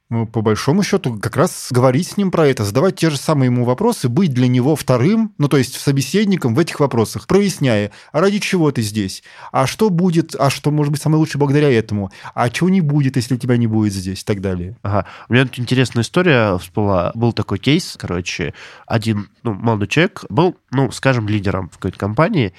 Ну, 0.08 0.24
по 0.24 0.40
большому 0.40 0.84
счету, 0.84 1.18
как 1.18 1.36
раз 1.36 1.68
говорить 1.72 2.06
с 2.06 2.16
ним 2.16 2.30
про 2.30 2.46
это, 2.46 2.64
задавать 2.64 2.94
те 2.94 3.10
же 3.10 3.16
самые 3.16 3.46
ему 3.46 3.64
вопросы, 3.64 4.08
быть 4.08 4.32
для 4.32 4.46
него 4.46 4.76
вторым, 4.76 5.34
ну, 5.36 5.48
то 5.48 5.56
есть 5.56 5.74
собеседником 5.80 6.54
в 6.54 6.60
этих 6.60 6.78
вопросах, 6.78 7.26
проясняя, 7.26 7.90
а 8.12 8.20
ради 8.20 8.38
чего 8.38 8.70
ты 8.70 8.82
здесь, 8.82 9.24
а 9.50 9.66
что 9.66 9.90
будет, 9.90 10.36
а 10.36 10.48
что 10.48 10.70
может 10.70 10.92
быть 10.92 11.02
самое 11.02 11.18
лучшее 11.18 11.40
благодаря 11.40 11.72
этому, 11.72 12.12
а 12.34 12.50
чего 12.50 12.68
не 12.68 12.80
будет, 12.80 13.16
если 13.16 13.36
тебя 13.36 13.56
не 13.56 13.66
будет 13.66 13.92
здесь, 13.92 14.22
и 14.22 14.24
так 14.24 14.40
далее. 14.40 14.76
Ага. 14.82 15.06
У 15.28 15.32
меня 15.32 15.44
тут 15.44 15.58
интересная 15.58 16.04
история 16.04 16.56
всплыла. 16.58 17.10
Был 17.16 17.32
такой 17.32 17.58
кейс, 17.58 17.96
короче, 17.98 18.54
один 18.86 19.28
ну, 19.42 19.54
молодой 19.54 19.88
человек 19.88 20.24
был, 20.28 20.54
ну, 20.70 20.92
скажем, 20.92 21.28
лидером 21.28 21.68
в 21.68 21.78
какой-то 21.78 21.98
компании, 21.98 22.54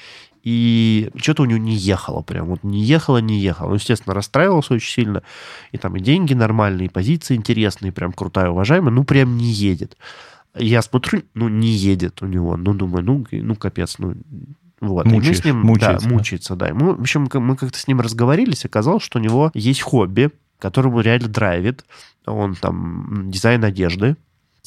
и 0.49 1.09
что-то 1.17 1.43
у 1.43 1.45
него 1.45 1.59
не 1.59 1.75
ехало 1.75 2.21
прям. 2.21 2.45
Вот 2.45 2.63
не 2.63 2.81
ехало, 2.81 3.17
не 3.17 3.37
ехало. 3.37 3.71
Он, 3.71 3.75
естественно, 3.75 4.15
расстраивался 4.15 4.75
очень 4.75 4.93
сильно. 4.93 5.21
И 5.73 5.77
там 5.77 5.97
и 5.97 5.99
деньги 5.99 6.33
нормальные, 6.33 6.85
и 6.85 6.89
позиции 6.89 7.35
интересные, 7.35 7.91
прям 7.91 8.13
крутая, 8.13 8.49
уважаемая. 8.49 8.93
Ну, 8.93 9.03
прям 9.03 9.35
не 9.35 9.51
едет. 9.51 9.97
Я 10.55 10.81
смотрю, 10.81 11.23
ну, 11.33 11.49
не 11.49 11.67
едет 11.67 12.21
у 12.21 12.27
него. 12.27 12.55
Ну, 12.55 12.73
думаю, 12.73 13.03
ну, 13.03 13.25
ну 13.29 13.55
капец, 13.55 13.97
ну, 13.97 14.15
вот. 14.79 15.05
Мучаешь, 15.05 15.25
и 15.25 15.29
мы 15.29 15.35
с 15.35 15.43
ним, 15.43 15.59
мучается, 15.59 16.05
да, 16.05 16.09
да. 16.09 16.15
мучается, 16.15 16.55
да. 16.55 16.69
И 16.69 16.71
Мы, 16.71 16.93
в 16.93 17.01
общем, 17.01 17.27
мы 17.29 17.57
как-то 17.57 17.77
с 17.77 17.85
ним 17.85 17.99
разговорились, 17.99 18.63
оказалось, 18.63 19.03
что 19.03 19.19
у 19.19 19.21
него 19.21 19.51
есть 19.53 19.81
хобби, 19.81 20.31
которому 20.59 21.01
реально 21.01 21.27
драйвит. 21.27 21.83
Он 22.25 22.55
там 22.55 23.29
дизайн 23.29 23.65
одежды, 23.65 24.15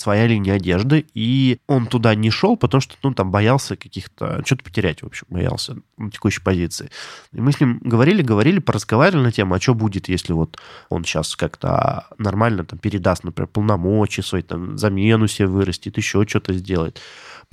своя 0.01 0.27
линия 0.27 0.55
одежды, 0.55 1.07
и 1.15 1.59
он 1.67 1.87
туда 1.87 2.15
не 2.15 2.31
шел, 2.31 2.57
потому 2.57 2.81
что, 2.81 2.97
ну, 3.03 3.13
там 3.13 3.31
боялся 3.31 3.77
каких-то, 3.77 4.43
что-то 4.45 4.65
потерять, 4.65 5.03
в 5.03 5.07
общем, 5.07 5.27
боялся 5.29 5.77
на 5.99 6.11
текущей 6.11 6.41
позиции. 6.41 6.91
И 7.33 7.41
мы 7.41 7.53
с 7.53 7.61
ним 7.61 7.81
говорили, 7.83 8.23
говорили, 8.23 8.59
поразговаривали 8.59 9.25
на 9.25 9.33
тему, 9.33 9.55
а 9.55 9.61
что 9.61 9.75
будет, 9.75 10.09
если 10.09 10.33
вот 10.33 10.59
он 10.89 11.05
сейчас 11.05 11.37
как-то 11.37 12.07
нормально 12.19 12.65
там 12.65 12.79
передаст, 12.79 13.25
например, 13.25 13.49
полномочия 13.49 14.23
свои, 14.23 14.43
там, 14.43 14.79
замену 14.79 15.27
себе 15.29 15.49
вырастет, 15.49 15.97
еще 15.97 16.25
что-то 16.27 16.55
сделает 16.55 17.01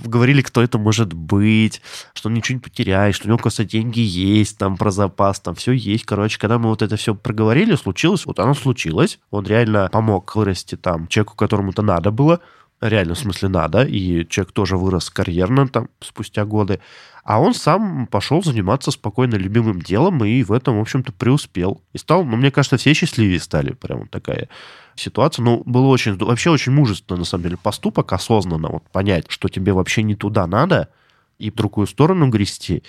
говорили, 0.00 0.42
кто 0.42 0.62
это 0.62 0.78
может 0.78 1.12
быть, 1.12 1.82
что 2.14 2.28
он 2.28 2.34
ничего 2.34 2.56
не 2.56 2.60
потеряет, 2.60 3.14
что 3.14 3.26
у 3.26 3.28
него, 3.28 3.38
кажется, 3.38 3.64
деньги 3.64 4.00
есть, 4.00 4.58
там, 4.58 4.76
про 4.76 4.90
запас, 4.90 5.40
там, 5.40 5.54
все 5.54 5.72
есть. 5.72 6.04
Короче, 6.04 6.38
когда 6.38 6.58
мы 6.58 6.68
вот 6.68 6.82
это 6.82 6.96
все 6.96 7.14
проговорили, 7.14 7.74
случилось, 7.74 8.24
вот 8.26 8.38
оно 8.38 8.54
случилось. 8.54 9.18
Он 9.30 9.44
реально 9.44 9.88
помог 9.90 10.34
вырасти 10.36 10.76
там 10.76 11.08
человеку, 11.08 11.34
которому 11.34 11.70
это 11.70 11.82
надо 11.82 12.10
было, 12.12 12.40
реально, 12.80 13.14
в 13.14 13.18
смысле, 13.18 13.48
надо, 13.48 13.84
и 13.84 14.26
человек 14.28 14.52
тоже 14.52 14.76
вырос 14.76 15.10
карьерно 15.10 15.68
там 15.68 15.88
спустя 16.00 16.44
годы. 16.44 16.80
А 17.24 17.40
он 17.40 17.52
сам 17.52 18.06
пошел 18.06 18.42
заниматься 18.42 18.90
спокойно 18.90 19.34
любимым 19.34 19.82
делом 19.82 20.24
и 20.24 20.42
в 20.42 20.50
этом, 20.50 20.78
в 20.78 20.80
общем-то, 20.80 21.12
преуспел. 21.12 21.82
И 21.92 21.98
стал, 21.98 22.24
ну, 22.24 22.36
мне 22.36 22.50
кажется, 22.50 22.78
все 22.78 22.94
счастливее 22.94 23.38
стали. 23.38 23.72
Прям 23.72 24.00
вот 24.00 24.10
такая 24.10 24.48
ситуация. 24.96 25.42
Ну, 25.42 25.62
было 25.66 25.88
очень, 25.88 26.16
вообще 26.16 26.50
очень 26.50 26.72
мужественно, 26.72 27.18
на 27.18 27.24
самом 27.24 27.44
деле, 27.44 27.56
поступок 27.58 28.12
осознанно 28.14 28.68
вот 28.68 28.84
понять, 28.90 29.26
что 29.28 29.48
тебе 29.48 29.74
вообще 29.74 30.02
не 30.02 30.14
туда 30.14 30.46
надо, 30.46 30.88
и 31.38 31.50
в 31.50 31.54
другую 31.54 31.86
сторону 31.86 32.28
грести. 32.28 32.82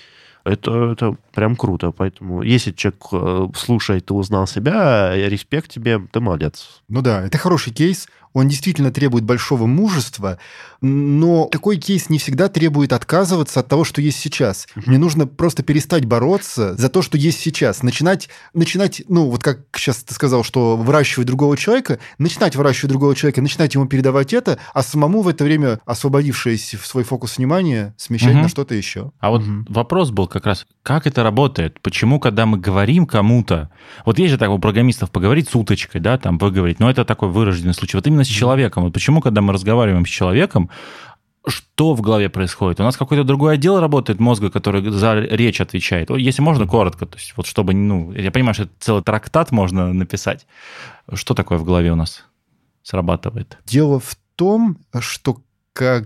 Это, 0.46 0.91
это 0.93 1.17
прям 1.34 1.55
круто. 1.55 1.91
Поэтому, 1.91 2.41
если 2.41 2.72
человек 2.72 3.03
э, 3.12 3.48
слушает 3.55 4.10
и 4.10 4.13
узнал 4.13 4.48
себя, 4.48 5.15
э, 5.15 5.27
респект 5.27 5.69
тебе, 5.69 6.00
ты 6.12 6.19
молодец. 6.22 6.81
Ну 6.88 7.01
да, 7.01 7.25
это 7.25 7.38
хороший 7.38 7.74
кейс. 7.74 8.08
Он 8.34 8.48
действительно 8.48 8.92
требует 8.92 9.24
большого 9.24 9.66
мужества, 9.66 10.38
но 10.82 11.46
такой 11.52 11.78
кейс 11.78 12.10
не 12.10 12.20
всегда 12.20 12.48
требует 12.48 12.94
отказываться 12.94 13.60
от 13.60 13.68
того, 13.68 13.84
что 13.84 14.02
есть 14.02 14.20
сейчас. 14.20 14.68
Мне 14.76 14.98
нужно 14.98 15.28
просто 15.28 15.64
перестать 15.64 16.06
бороться 16.06 16.76
за 16.76 16.90
то, 16.90 17.02
что 17.02 17.18
есть 17.18 17.40
сейчас. 17.40 17.84
Начинать, 17.84 18.30
начинать, 18.54 19.02
ну 19.10 19.30
вот 19.30 19.44
как 19.44 19.62
сейчас 19.76 20.04
ты 20.04 20.14
сказал, 20.14 20.44
что 20.44 20.78
выращивать 20.78 21.28
другого 21.28 21.58
человека, 21.58 22.00
начинать 22.18 22.56
выращивать 22.56 22.90
другого 22.92 23.16
человека, 23.16 23.42
начинать 23.42 23.74
ему 23.76 23.88
передавать 23.88 24.34
это, 24.34 24.60
а 24.74 24.84
самому 24.84 25.22
в 25.22 25.28
это 25.28 25.44
время, 25.44 25.80
освободившись 25.86 26.76
в 26.76 26.86
свой 26.86 27.04
фокус 27.04 27.38
внимания, 27.38 27.94
смещать 27.98 28.34
Мгм. 28.34 28.44
на 28.44 28.50
что-то 28.50 28.76
еще. 28.76 29.12
А 29.20 29.32
вот 29.32 29.42
Мгм. 29.42 29.66
вопрос 29.70 30.12
был 30.12 30.28
как 30.28 30.46
раз, 30.46 30.66
как 30.84 31.08
это 31.08 31.24
работает? 31.24 31.80
Почему, 31.82 32.20
когда 32.20 32.46
мы 32.46 32.58
говорим 32.58 33.06
кому-то, 33.06 33.70
вот 34.06 34.20
есть 34.20 34.32
же 34.32 34.38
так 34.38 34.50
у 34.50 34.60
программистов 34.60 35.12
поговорить 35.12 35.50
с 35.50 35.56
уточкой, 35.56 36.00
да, 36.02 36.18
там 36.18 36.40
поговорить, 36.40 36.80
но 36.80 36.90
это 36.90 37.06
такой 37.06 37.30
вырожденный 37.30 37.74
случай. 37.74 37.98
Вот 37.98 38.08
именно 38.08 38.19
с 38.24 38.28
человеком. 38.28 38.84
Вот 38.84 38.94
почему, 38.94 39.22
когда 39.22 39.42
мы 39.42 39.54
разговариваем 39.54 40.06
с 40.06 40.10
человеком, 40.10 40.70
что 41.48 41.94
в 41.94 42.02
голове 42.02 42.30
происходит? 42.30 42.80
У 42.80 42.84
нас 42.84 42.98
какой-то 42.98 43.24
другой 43.24 43.56
отдел 43.56 43.80
работает 43.80 44.20
мозга, 44.20 44.50
который 44.50 44.90
за 44.90 45.16
речь 45.16 45.62
отвечает. 45.62 46.10
Если 46.10 46.42
можно, 46.42 46.68
коротко, 46.68 47.06
то 47.06 47.18
есть 47.18 47.34
вот 47.36 47.46
чтобы, 47.46 47.74
ну, 47.74 48.12
я 48.14 48.32
понимаю, 48.32 48.54
что 48.54 48.64
это 48.64 48.74
целый 48.80 49.04
трактат 49.04 49.52
можно 49.52 49.94
написать. 49.94 50.46
Что 51.14 51.34
такое 51.34 51.58
в 51.58 51.64
голове 51.64 51.92
у 51.92 51.96
нас 51.96 52.26
срабатывает? 52.84 53.58
Дело 53.66 54.00
в 54.00 54.18
том, 54.36 54.78
что 55.00 55.42
когда 55.74 56.04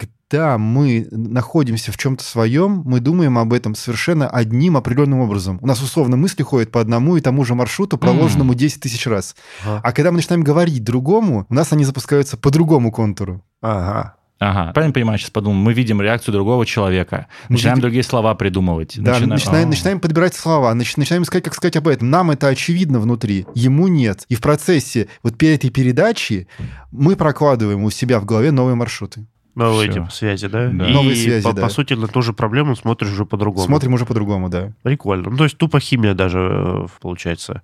мы 0.58 1.08
находимся 1.12 1.92
в 1.92 1.98
чем-то 1.98 2.24
своем, 2.24 2.82
мы 2.86 3.00
думаем 3.00 3.38
об 3.38 3.54
этом 3.54 3.76
совершенно 3.76 4.28
одним 4.28 4.78
определенным 4.78 5.20
образом. 5.20 5.60
У 5.62 5.68
нас 5.68 5.82
условно 5.82 6.18
мысли 6.18 6.44
ходят 6.44 6.72
по 6.72 6.82
одному 6.82 7.18
и 7.18 7.22
тому 7.22 7.46
же 7.46 7.56
маршруту, 7.56 7.98
проложенному 7.98 8.54
10 8.54 8.82
тысяч 8.82 9.06
раз. 9.08 9.36
Ага. 9.64 9.82
А 9.84 9.92
когда 9.92 10.12
мы 10.12 10.18
начинаем 10.18 10.44
говорить 10.44 10.84
другому, 10.84 11.46
у 11.50 11.54
нас 11.54 11.72
они 11.74 11.86
запускаются 11.86 12.38
по 12.38 12.50
другому 12.52 12.92
контуру. 12.92 13.44
Ага. 13.62 14.16
Ага, 14.40 14.74
правильно 14.74 14.92
понимаю, 14.94 15.18
сейчас 15.20 15.30
подумал, 15.30 15.56
мы 15.56 15.72
видим 15.72 16.02
реакцию 16.02 16.34
другого 16.34 16.66
человека, 16.66 17.28
начинаем 17.48 17.76
видим- 17.76 17.82
другие 17.82 18.04
слова 18.04 18.36
придумывать. 18.36 18.96
Да, 18.98 19.12
начинаем- 19.12 19.30
начинаем, 19.30 19.70
начинаем 19.70 20.00
подбирать 20.02 20.36
слова, 20.36 20.74
нач- 20.74 20.96
начинаем 20.98 21.24
искать, 21.24 21.44
как 21.46 21.54
сказать 21.54 21.78
об 21.78 21.88
этом. 21.88 22.10
Нам 22.10 22.30
это 22.32 22.48
очевидно 22.48 23.00
внутри, 23.00 23.46
ему 23.56 23.88
нет. 23.88 24.26
И 24.28 24.36
в 24.36 24.42
процессе 24.42 25.08
вот 25.22 25.38
перед 25.38 25.60
этой 25.60 25.70
передачи 25.70 26.48
мы 26.92 27.16
прокладываем 27.16 27.84
у 27.86 27.90
себя 27.90 28.20
в 28.20 28.26
голове 28.26 28.52
новые 28.52 28.76
маршруты. 28.76 29.28
Новые 29.56 29.92
типа 29.92 30.10
связи, 30.10 30.48
да? 30.48 30.70
Да. 30.70 30.88
И 30.88 30.94
Новые 30.94 31.16
связи, 31.16 31.44
по, 31.44 31.54
да. 31.54 31.62
по 31.62 31.70
сути, 31.70 31.94
на 31.94 32.08
ту 32.08 32.22
же 32.22 32.34
проблему 32.34 32.76
смотришь 32.76 33.12
уже 33.12 33.26
по-другому. 33.26 33.66
Смотрим 33.66 33.94
уже 33.94 34.06
по-другому, 34.06 34.50
да. 34.50 34.72
Прикольно. 34.82 35.30
Ну, 35.30 35.38
то 35.38 35.44
есть 35.44 35.58
тупо 35.58 35.80
химия 35.80 36.14
даже 36.14 36.40
э, 36.40 36.88
получается. 37.02 37.62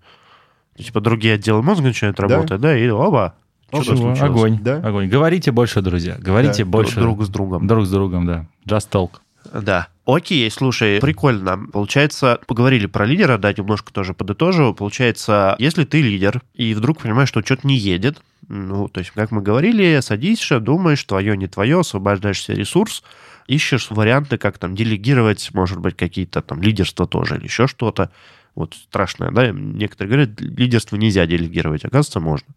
Типа 0.77 1.01
другие 1.01 1.33
отделы 1.35 1.61
мозга 1.61 1.87
начинают 1.87 2.17
Да. 2.17 2.27
работать, 2.27 2.61
да, 2.61 2.77
и 2.77 2.87
оба. 2.89 3.33
О, 3.71 3.81
Что-то 3.81 3.97
Чего? 3.97 4.15
случилось. 4.15 4.21
Огонь, 4.21 4.59
Да. 4.61 4.75
огонь. 4.77 5.07
Говорите 5.09 5.51
больше, 5.51 5.81
друзья, 5.81 6.15
говорите 6.19 6.63
Да, 6.63 6.69
больше. 6.69 6.99
Друг 6.99 7.23
с 7.23 7.29
другом. 7.29 7.67
Друг 7.67 7.85
с 7.85 7.91
другом, 7.91 8.25
да. 8.25 8.45
Just 8.67 8.89
talk. 8.91 9.11
Да. 9.53 9.87
Окей, 10.15 10.49
слушай, 10.49 10.99
прикольно. 10.99 11.67
Получается, 11.71 12.39
поговорили 12.47 12.87
про 12.87 13.05
лидера, 13.05 13.37
да, 13.37 13.53
немножко 13.53 13.93
тоже 13.93 14.15
подытожу. 14.15 14.73
Получается, 14.73 15.55
если 15.59 15.83
ты 15.83 16.01
лидер, 16.01 16.41
и 16.55 16.73
вдруг 16.73 17.01
понимаешь, 17.01 17.29
что 17.29 17.43
что-то 17.43 17.67
не 17.67 17.77
едет, 17.77 18.19
ну, 18.47 18.87
то 18.87 19.01
есть, 19.01 19.11
как 19.11 19.29
мы 19.29 19.43
говорили, 19.43 19.99
садишься, 20.01 20.59
думаешь, 20.59 21.03
твое, 21.03 21.37
не 21.37 21.45
твое, 21.45 21.81
освобождаешь 21.81 22.41
себе 22.41 22.57
ресурс, 22.57 23.03
ищешь 23.45 23.91
варианты, 23.91 24.39
как 24.39 24.57
там 24.57 24.75
делегировать, 24.75 25.51
может 25.53 25.79
быть, 25.79 25.95
какие-то 25.95 26.41
там 26.41 26.59
лидерства 26.59 27.05
тоже 27.05 27.37
или 27.37 27.43
еще 27.43 27.67
что-то. 27.67 28.09
Вот 28.55 28.73
страшное, 28.73 29.29
да, 29.29 29.51
некоторые 29.51 30.09
говорят, 30.09 30.41
лидерство 30.41 30.95
нельзя 30.95 31.27
делегировать, 31.27 31.85
оказывается, 31.85 32.19
можно. 32.19 32.47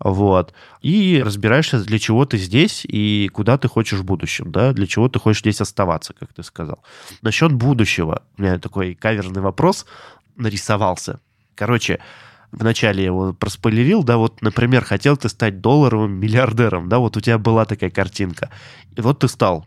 Вот. 0.00 0.52
И 0.82 1.22
разбираешься, 1.24 1.82
для 1.82 1.98
чего 1.98 2.24
ты 2.24 2.38
здесь 2.38 2.84
и 2.84 3.28
куда 3.32 3.58
ты 3.58 3.68
хочешь 3.68 4.00
в 4.00 4.04
будущем, 4.04 4.52
да, 4.52 4.72
для 4.72 4.86
чего 4.86 5.08
ты 5.08 5.18
хочешь 5.18 5.40
здесь 5.40 5.60
оставаться, 5.60 6.14
как 6.14 6.32
ты 6.32 6.42
сказал. 6.42 6.82
Насчет 7.22 7.52
будущего. 7.52 8.22
У 8.36 8.42
меня 8.42 8.58
такой 8.58 8.94
каверный 8.94 9.40
вопрос 9.40 9.86
нарисовался. 10.36 11.20
Короче, 11.54 12.00
вначале 12.52 13.00
я 13.00 13.06
его 13.06 13.32
проспойлерил, 13.32 14.02
да, 14.02 14.18
вот, 14.18 14.42
например, 14.42 14.84
хотел 14.84 15.16
ты 15.16 15.28
стать 15.28 15.60
долларовым 15.60 16.12
миллиардером, 16.12 16.88
да, 16.88 16.98
вот 16.98 17.16
у 17.16 17.20
тебя 17.20 17.38
была 17.38 17.64
такая 17.64 17.90
картинка. 17.90 18.50
И 18.96 19.00
вот 19.00 19.20
ты 19.20 19.28
стал. 19.28 19.66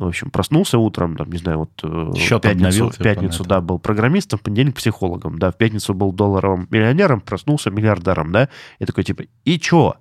В 0.00 0.06
общем, 0.06 0.30
проснулся 0.30 0.78
утром, 0.78 1.14
там, 1.14 1.30
не 1.30 1.36
знаю, 1.36 1.58
вот 1.58 1.72
э, 1.82 2.12
Счет 2.16 2.38
в 2.38 2.40
пятницу, 2.40 2.86
обновил, 2.86 2.90
в 2.90 2.96
пятницу, 2.96 3.44
да, 3.44 3.60
был 3.60 3.78
программистом, 3.78 4.38
в 4.38 4.42
понедельник 4.42 4.76
психологом, 4.76 5.38
да, 5.38 5.50
в 5.50 5.58
пятницу 5.58 5.92
был 5.92 6.10
долларовым 6.10 6.66
миллионером, 6.70 7.20
проснулся 7.20 7.70
миллиардером, 7.70 8.32
да, 8.32 8.48
и 8.78 8.86
такой, 8.86 9.04
типа, 9.04 9.24
и 9.44 9.60
чё? 9.60 9.96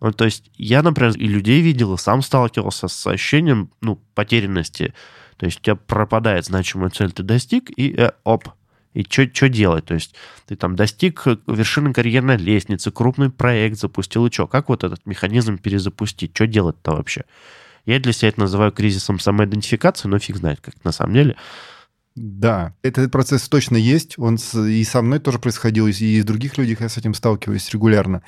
Ну, 0.00 0.10
то 0.10 0.24
есть 0.24 0.50
я, 0.56 0.82
например, 0.82 1.12
и 1.16 1.28
людей 1.28 1.60
видел, 1.60 1.94
и 1.94 1.96
сам 1.96 2.22
сталкивался 2.22 2.88
с 2.88 3.06
ощущением, 3.06 3.70
ну, 3.80 4.00
потерянности. 4.16 4.94
То 5.36 5.46
есть 5.46 5.60
у 5.60 5.62
тебя 5.62 5.76
пропадает 5.76 6.44
значимая 6.44 6.90
цель, 6.90 7.12
ты 7.12 7.22
достиг, 7.22 7.70
и 7.76 7.94
э, 7.96 8.10
оп, 8.24 8.48
и 8.94 9.06
что 9.08 9.48
делать? 9.48 9.84
То 9.84 9.94
есть 9.94 10.16
ты 10.46 10.56
там 10.56 10.74
достиг 10.74 11.24
вершины 11.46 11.92
карьерной 11.92 12.36
лестницы, 12.36 12.90
крупный 12.90 13.30
проект 13.30 13.78
запустил, 13.78 14.26
и 14.26 14.32
что? 14.32 14.48
Как 14.48 14.70
вот 14.70 14.82
этот 14.82 15.06
механизм 15.06 15.56
перезапустить? 15.56 16.32
Что 16.34 16.48
делать-то 16.48 16.96
вообще? 16.96 17.22
Я 17.86 18.00
для 18.00 18.12
себя 18.12 18.28
это 18.28 18.40
называю 18.40 18.72
кризисом 18.72 19.18
самоидентификации, 19.18 20.08
но 20.08 20.18
фиг 20.18 20.36
знает, 20.36 20.60
как 20.60 20.74
на 20.84 20.92
самом 20.92 21.14
деле. 21.14 21.36
Да, 22.16 22.74
этот 22.82 23.12
процесс 23.12 23.48
точно 23.48 23.76
есть. 23.76 24.18
Он 24.18 24.38
с- 24.38 24.58
и 24.58 24.82
со 24.84 25.02
мной 25.02 25.18
тоже 25.20 25.38
происходил, 25.38 25.86
и 25.86 25.92
и 25.92 26.20
с 26.20 26.24
других 26.24 26.58
людей 26.58 26.76
я 26.78 26.88
с 26.88 26.96
этим 26.96 27.14
сталкиваюсь 27.14 27.70
регулярно. 27.70 28.22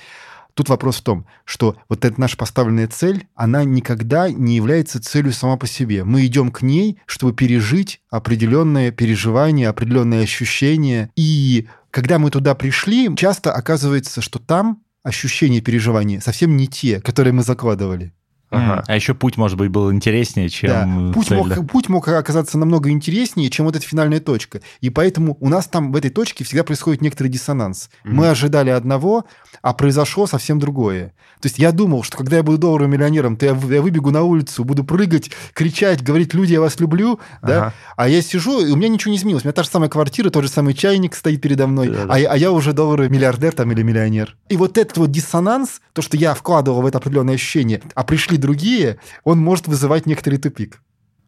Тут 0.54 0.68
вопрос 0.68 0.96
в 0.96 1.02
том, 1.02 1.26
что 1.44 1.76
вот 1.88 2.04
эта 2.04 2.20
наша 2.20 2.36
поставленная 2.36 2.88
цель, 2.88 3.28
она 3.34 3.62
никогда 3.64 4.28
не 4.30 4.56
является 4.56 5.00
целью 5.00 5.32
сама 5.32 5.56
по 5.56 5.66
себе. 5.66 6.02
Мы 6.04 6.26
идем 6.26 6.50
к 6.50 6.62
ней, 6.62 6.98
чтобы 7.06 7.32
пережить 7.32 8.00
определенные 8.10 8.90
переживания, 8.90 9.68
определенные 9.70 10.22
ощущения. 10.24 11.10
И 11.16 11.68
когда 11.90 12.18
мы 12.18 12.30
туда 12.30 12.54
пришли, 12.56 13.08
часто 13.16 13.52
оказывается, 13.52 14.20
что 14.20 14.38
там 14.40 14.82
ощущения, 15.04 15.60
переживания 15.60 16.20
совсем 16.20 16.56
не 16.56 16.66
те, 16.66 17.00
которые 17.00 17.32
мы 17.32 17.42
закладывали. 17.42 18.12
Ага. 18.50 18.84
А 18.86 18.94
еще 18.94 19.14
путь, 19.14 19.36
может 19.36 19.58
быть, 19.58 19.70
был 19.70 19.92
интереснее, 19.92 20.48
чем 20.48 20.70
Да. 20.70 21.12
Путь, 21.12 21.28
цель, 21.28 21.36
мог, 21.38 21.48
да. 21.48 21.62
путь 21.62 21.88
мог 21.88 22.08
оказаться 22.08 22.56
намного 22.56 22.90
интереснее, 22.90 23.50
чем 23.50 23.66
вот 23.66 23.76
эта 23.76 23.84
финальная 23.86 24.20
точка. 24.20 24.60
И 24.80 24.90
поэтому 24.90 25.36
у 25.40 25.48
нас 25.48 25.66
там 25.66 25.92
в 25.92 25.96
этой 25.96 26.10
точке 26.10 26.44
всегда 26.44 26.64
происходит 26.64 27.02
некоторый 27.02 27.28
диссонанс. 27.28 27.90
Мгм. 28.04 28.16
Мы 28.16 28.28
ожидали 28.30 28.70
одного, 28.70 29.26
а 29.60 29.74
произошло 29.74 30.26
совсем 30.26 30.58
другое. 30.58 31.12
То 31.40 31.46
есть 31.46 31.58
я 31.58 31.72
думал, 31.72 32.02
что 32.02 32.16
когда 32.16 32.38
я 32.38 32.42
буду 32.42 32.58
долларовым 32.58 32.92
миллионером, 32.92 33.36
то 33.36 33.46
я, 33.46 33.52
я 33.52 33.82
выбегу 33.82 34.10
на 34.10 34.22
улицу, 34.22 34.64
буду 34.64 34.82
прыгать, 34.82 35.30
кричать, 35.52 36.02
говорить, 36.02 36.34
люди, 36.34 36.54
я 36.54 36.60
вас 36.60 36.80
люблю, 36.80 37.20
да? 37.42 37.58
Ага. 37.58 37.74
А 37.96 38.08
я 38.08 38.22
сижу, 38.22 38.60
и 38.64 38.70
у 38.70 38.76
меня 38.76 38.88
ничего 38.88 39.12
не 39.12 39.18
изменилось. 39.18 39.44
У 39.44 39.46
меня 39.46 39.52
та 39.52 39.62
же 39.62 39.68
самая 39.68 39.90
квартира, 39.90 40.30
тот 40.30 40.44
же 40.44 40.50
самый 40.50 40.74
чайник 40.74 41.14
стоит 41.14 41.40
передо 41.40 41.66
мной, 41.66 41.94
а, 41.94 42.14
а 42.14 42.36
я 42.36 42.50
уже 42.50 42.72
долларовый 42.72 43.10
миллиардер 43.10 43.52
там 43.52 43.70
или 43.72 43.82
миллионер. 43.82 44.36
И 44.48 44.56
вот 44.56 44.78
этот 44.78 44.96
вот 44.96 45.10
диссонанс, 45.10 45.80
то, 45.92 46.02
что 46.02 46.16
я 46.16 46.34
вкладывал 46.34 46.82
в 46.82 46.86
это 46.86 46.98
определенное 46.98 47.34
ощущение, 47.34 47.82
а 47.94 48.04
пришли 48.04 48.37
другие, 48.38 48.98
он 49.24 49.38
может 49.38 49.66
вызывать 49.68 50.06
некоторый 50.06 50.36
тупик. 50.38 50.80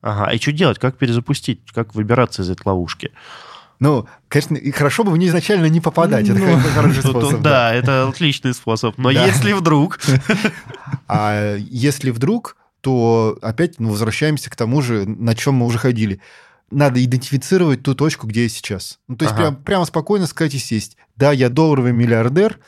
Ага. 0.02 0.31
И 0.33 0.38
что 0.40 0.52
делать? 0.52 0.79
Как 0.79 0.97
перезапустить? 0.97 1.61
Как 1.75 1.95
выбираться 1.95 2.43
из 2.43 2.50
этой 2.50 2.62
ловушки? 2.67 3.11
Ну, 3.81 4.07
конечно, 4.29 4.57
и 4.57 4.71
хорошо 4.71 5.05
бы 5.05 5.11
в 5.12 5.17
нее 5.17 5.29
изначально 5.29 5.67
не 5.67 5.81
попадать. 5.81 6.29
Это 6.29 6.38
Ну, 6.38 6.59
хороший 6.75 7.02
Тут- 7.02 7.11
способ. 7.23 7.40
Да, 7.40 7.73
это 7.75 8.09
отличный 8.09 8.52
способ. 8.55 8.97
Но 8.99 9.12
Да. 9.12 9.26
если 9.26 9.52
вдруг... 9.52 9.99
А 11.09 11.57
если 11.57 12.11
вдруг, 12.11 12.57
то 12.81 13.38
опять 13.43 13.81
ну, 13.81 13.90
возвращаемся 13.90 14.50
к 14.50 14.57
тому 14.57 14.81
же, 14.83 15.07
на 15.07 15.35
чем 15.35 15.55
мы 15.55 15.67
уже 15.67 15.79
ходили. 15.79 16.21
Надо 16.71 17.02
идентифицировать 17.05 17.83
ту 17.83 17.95
точку, 17.95 18.26
где 18.26 18.45
я 18.45 18.49
сейчас. 18.49 19.00
Ну, 19.09 19.17
то 19.17 19.25
есть 19.25 19.35
Ага. 19.35 19.43
прям, 19.43 19.57
прямо 19.57 19.85
спокойно 19.87 20.26
сказать 20.26 20.55
и 20.55 20.59
сесть. 20.59 20.97
Да, 21.17 21.33
я 21.33 21.49
долларовый 21.49 21.93
миллиардер, 21.93 22.59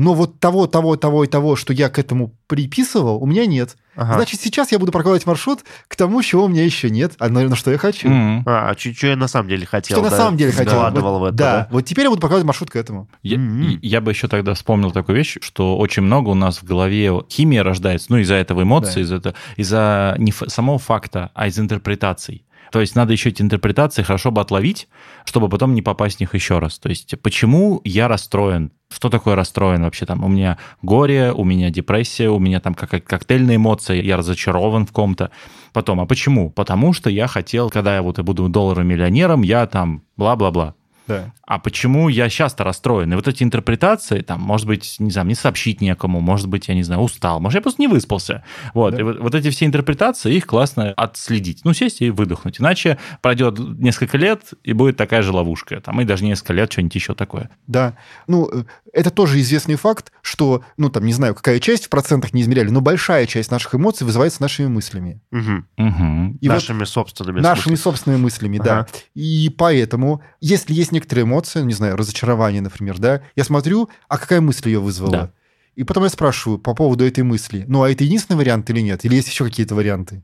но 0.00 0.14
вот 0.14 0.40
того, 0.40 0.66
того, 0.66 0.96
того 0.96 1.24
и 1.24 1.26
того, 1.26 1.56
что 1.56 1.74
я 1.74 1.90
к 1.90 1.98
этому 1.98 2.34
приписывал, 2.46 3.22
у 3.22 3.26
меня 3.26 3.44
нет. 3.44 3.76
Ага. 3.96 4.14
Значит, 4.14 4.40
сейчас 4.40 4.72
я 4.72 4.78
буду 4.78 4.92
прокладывать 4.92 5.26
маршрут 5.26 5.60
к 5.88 5.94
тому, 5.94 6.22
чего 6.22 6.44
у 6.44 6.48
меня 6.48 6.64
еще 6.64 6.88
нет, 6.88 7.12
а 7.18 7.28
на, 7.28 7.42
на 7.42 7.54
что 7.54 7.70
я 7.70 7.76
хочу. 7.76 8.08
Мгм. 8.08 8.44
А, 8.46 8.74
что 8.78 9.06
я 9.08 9.16
на 9.16 9.28
самом 9.28 9.48
деле 9.50 9.66
хотел. 9.66 9.96
Что 9.98 10.04
на 10.04 10.10
да, 10.10 10.16
самом 10.16 10.38
деле 10.38 10.52
хотел. 10.52 10.72
Вкладывал 10.72 11.18
Вот, 11.18 11.20
в 11.20 11.24
это, 11.24 11.34
да. 11.36 11.56
да? 11.58 11.68
вот 11.70 11.82
теперь 11.84 12.04
я 12.04 12.10
буду 12.10 12.20
прокладывать 12.22 12.46
маршрут 12.46 12.70
к 12.70 12.76
этому. 12.76 13.08
Я, 13.22 13.36
и- 13.36 13.78
я 13.86 14.00
бы 14.00 14.10
еще 14.12 14.26
тогда 14.26 14.54
вспомнил 14.54 14.90
такую 14.90 15.16
вещь, 15.18 15.36
что 15.42 15.76
очень 15.76 16.02
много 16.02 16.30
у 16.30 16.34
нас 16.34 16.58
в 16.62 16.64
голове 16.64 17.12
химия 17.28 17.62
рождается, 17.62 18.06
ну, 18.08 18.16
из-за 18.18 18.36
этого 18.36 18.62
эмоций, 18.62 19.02
Да. 19.04 19.16
из-за, 19.18 19.34
из-за 19.56 20.14
не 20.18 20.30
ф- 20.30 20.44
самого 20.48 20.78
факта, 20.78 21.30
а 21.34 21.46
из 21.46 21.58
интерпретаций. 21.58 22.46
То 22.70 22.80
есть 22.80 22.94
надо 22.94 23.12
еще 23.12 23.30
эти 23.30 23.42
интерпретации 23.42 24.02
хорошо 24.02 24.30
бы 24.30 24.40
отловить, 24.40 24.88
чтобы 25.24 25.48
потом 25.48 25.74
не 25.74 25.82
попасть 25.82 26.18
в 26.18 26.20
них 26.20 26.34
еще 26.34 26.58
раз. 26.58 26.78
То 26.78 26.88
есть 26.88 27.14
почему 27.20 27.80
я 27.84 28.08
расстроен? 28.08 28.72
Что 28.92 29.08
такое 29.08 29.34
расстроен 29.34 29.82
вообще? 29.82 30.06
Там 30.06 30.24
у 30.24 30.28
меня 30.28 30.58
горе, 30.82 31.32
у 31.32 31.44
меня 31.44 31.70
депрессия, 31.70 32.28
у 32.28 32.38
меня 32.38 32.60
там 32.60 32.74
как 32.74 33.04
коктейльные 33.04 33.56
эмоции, 33.56 34.02
я 34.02 34.16
разочарован 34.16 34.86
в 34.86 34.92
ком-то. 34.92 35.30
Потом, 35.72 36.00
а 36.00 36.06
почему? 36.06 36.50
Потому 36.50 36.92
что 36.92 37.10
я 37.10 37.26
хотел, 37.26 37.70
когда 37.70 37.94
я 37.94 38.02
вот 38.02 38.18
и 38.18 38.22
буду 38.22 38.48
долларовым 38.48 38.88
миллионером, 38.88 39.42
я 39.42 39.66
там 39.66 40.02
бла-бла-бла 40.16 40.74
Да. 41.10 41.32
а 41.46 41.58
почему 41.58 42.08
я 42.08 42.28
часто 42.30 42.64
расстроен? 42.64 43.12
И 43.12 43.16
вот 43.16 43.26
эти 43.28 43.42
интерпретации, 43.42 44.20
там, 44.20 44.40
может 44.40 44.66
быть, 44.66 44.96
не 44.98 45.10
знаю, 45.10 45.26
не 45.28 45.34
сообщить 45.34 45.80
некому, 45.80 46.20
может 46.20 46.46
быть, 46.48 46.68
я 46.68 46.74
не 46.74 46.82
знаю, 46.82 47.00
устал, 47.02 47.40
может, 47.40 47.56
я 47.56 47.62
просто 47.62 47.82
не 47.82 47.88
выспался. 47.88 48.44
Вот, 48.74 48.94
Да. 48.94 49.00
и 49.00 49.02
вот, 49.02 49.18
вот 49.18 49.34
эти 49.34 49.50
все 49.50 49.66
интерпретации, 49.66 50.34
их 50.34 50.46
классно 50.46 50.92
отследить. 50.96 51.60
Ну, 51.64 51.72
сесть 51.74 52.00
и 52.00 52.10
выдохнуть. 52.10 52.60
Иначе 52.60 52.98
пройдет 53.22 53.58
несколько 53.58 54.16
лет, 54.16 54.42
и 54.62 54.72
будет 54.72 54.96
такая 54.96 55.22
же 55.22 55.32
ловушка. 55.32 55.80
Там, 55.80 56.00
и 56.00 56.04
даже 56.04 56.24
несколько 56.24 56.52
лет 56.52 56.70
что-нибудь 56.72 56.94
еще 56.94 57.14
такое. 57.14 57.50
Да. 57.66 57.96
Ну, 58.26 58.48
э, 58.52 58.64
это 58.92 59.10
тоже 59.10 59.40
известный 59.40 59.74
факт, 59.76 60.12
что, 60.22 60.62
ну, 60.76 60.88
там, 60.90 61.04
не 61.04 61.12
знаю, 61.12 61.34
какая 61.34 61.58
часть 61.60 61.86
в 61.86 61.88
процентах 61.88 62.32
не 62.32 62.42
измеряли, 62.42 62.68
но 62.70 62.80
большая 62.80 63.26
часть 63.26 63.50
наших 63.50 63.74
эмоций 63.74 64.04
вызывается 64.06 64.40
нашими 64.42 64.66
мыслями. 64.68 65.20
Мгм. 65.30 65.66
Мгм. 65.76 66.32
И 66.40 66.48
вот 66.48 66.54
Нашими 66.54 66.84
собственными. 66.84 67.40
нашими 67.40 67.74
смысле. 67.74 67.82
собственными 67.82 68.20
мыслями, 68.22 68.58
да. 68.58 68.80
Ага. 68.80 68.88
И 69.14 69.52
поэтому, 69.56 70.22
если 70.40 70.74
есть 70.74 70.92
некоторые 71.00 71.24
эмоции, 71.24 71.62
не 71.62 71.72
знаю, 71.72 71.96
разочарование, 71.96 72.60
например, 72.60 72.98
да, 72.98 73.22
я 73.34 73.44
смотрю, 73.44 73.88
а 74.08 74.18
какая 74.18 74.40
мысль 74.40 74.68
ее 74.68 74.80
вызвала? 74.80 75.12
Да. 75.12 75.32
И 75.76 75.84
потом 75.84 76.04
я 76.04 76.10
спрашиваю 76.10 76.58
по 76.58 76.74
поводу 76.74 77.06
этой 77.06 77.24
мысли, 77.24 77.64
ну, 77.66 77.82
а 77.82 77.90
это 77.90 78.04
единственный 78.04 78.36
вариант 78.36 78.68
или 78.70 78.80
нет? 78.80 79.04
Или 79.04 79.14
есть 79.14 79.28
еще 79.28 79.44
какие-то 79.44 79.74
варианты? 79.74 80.22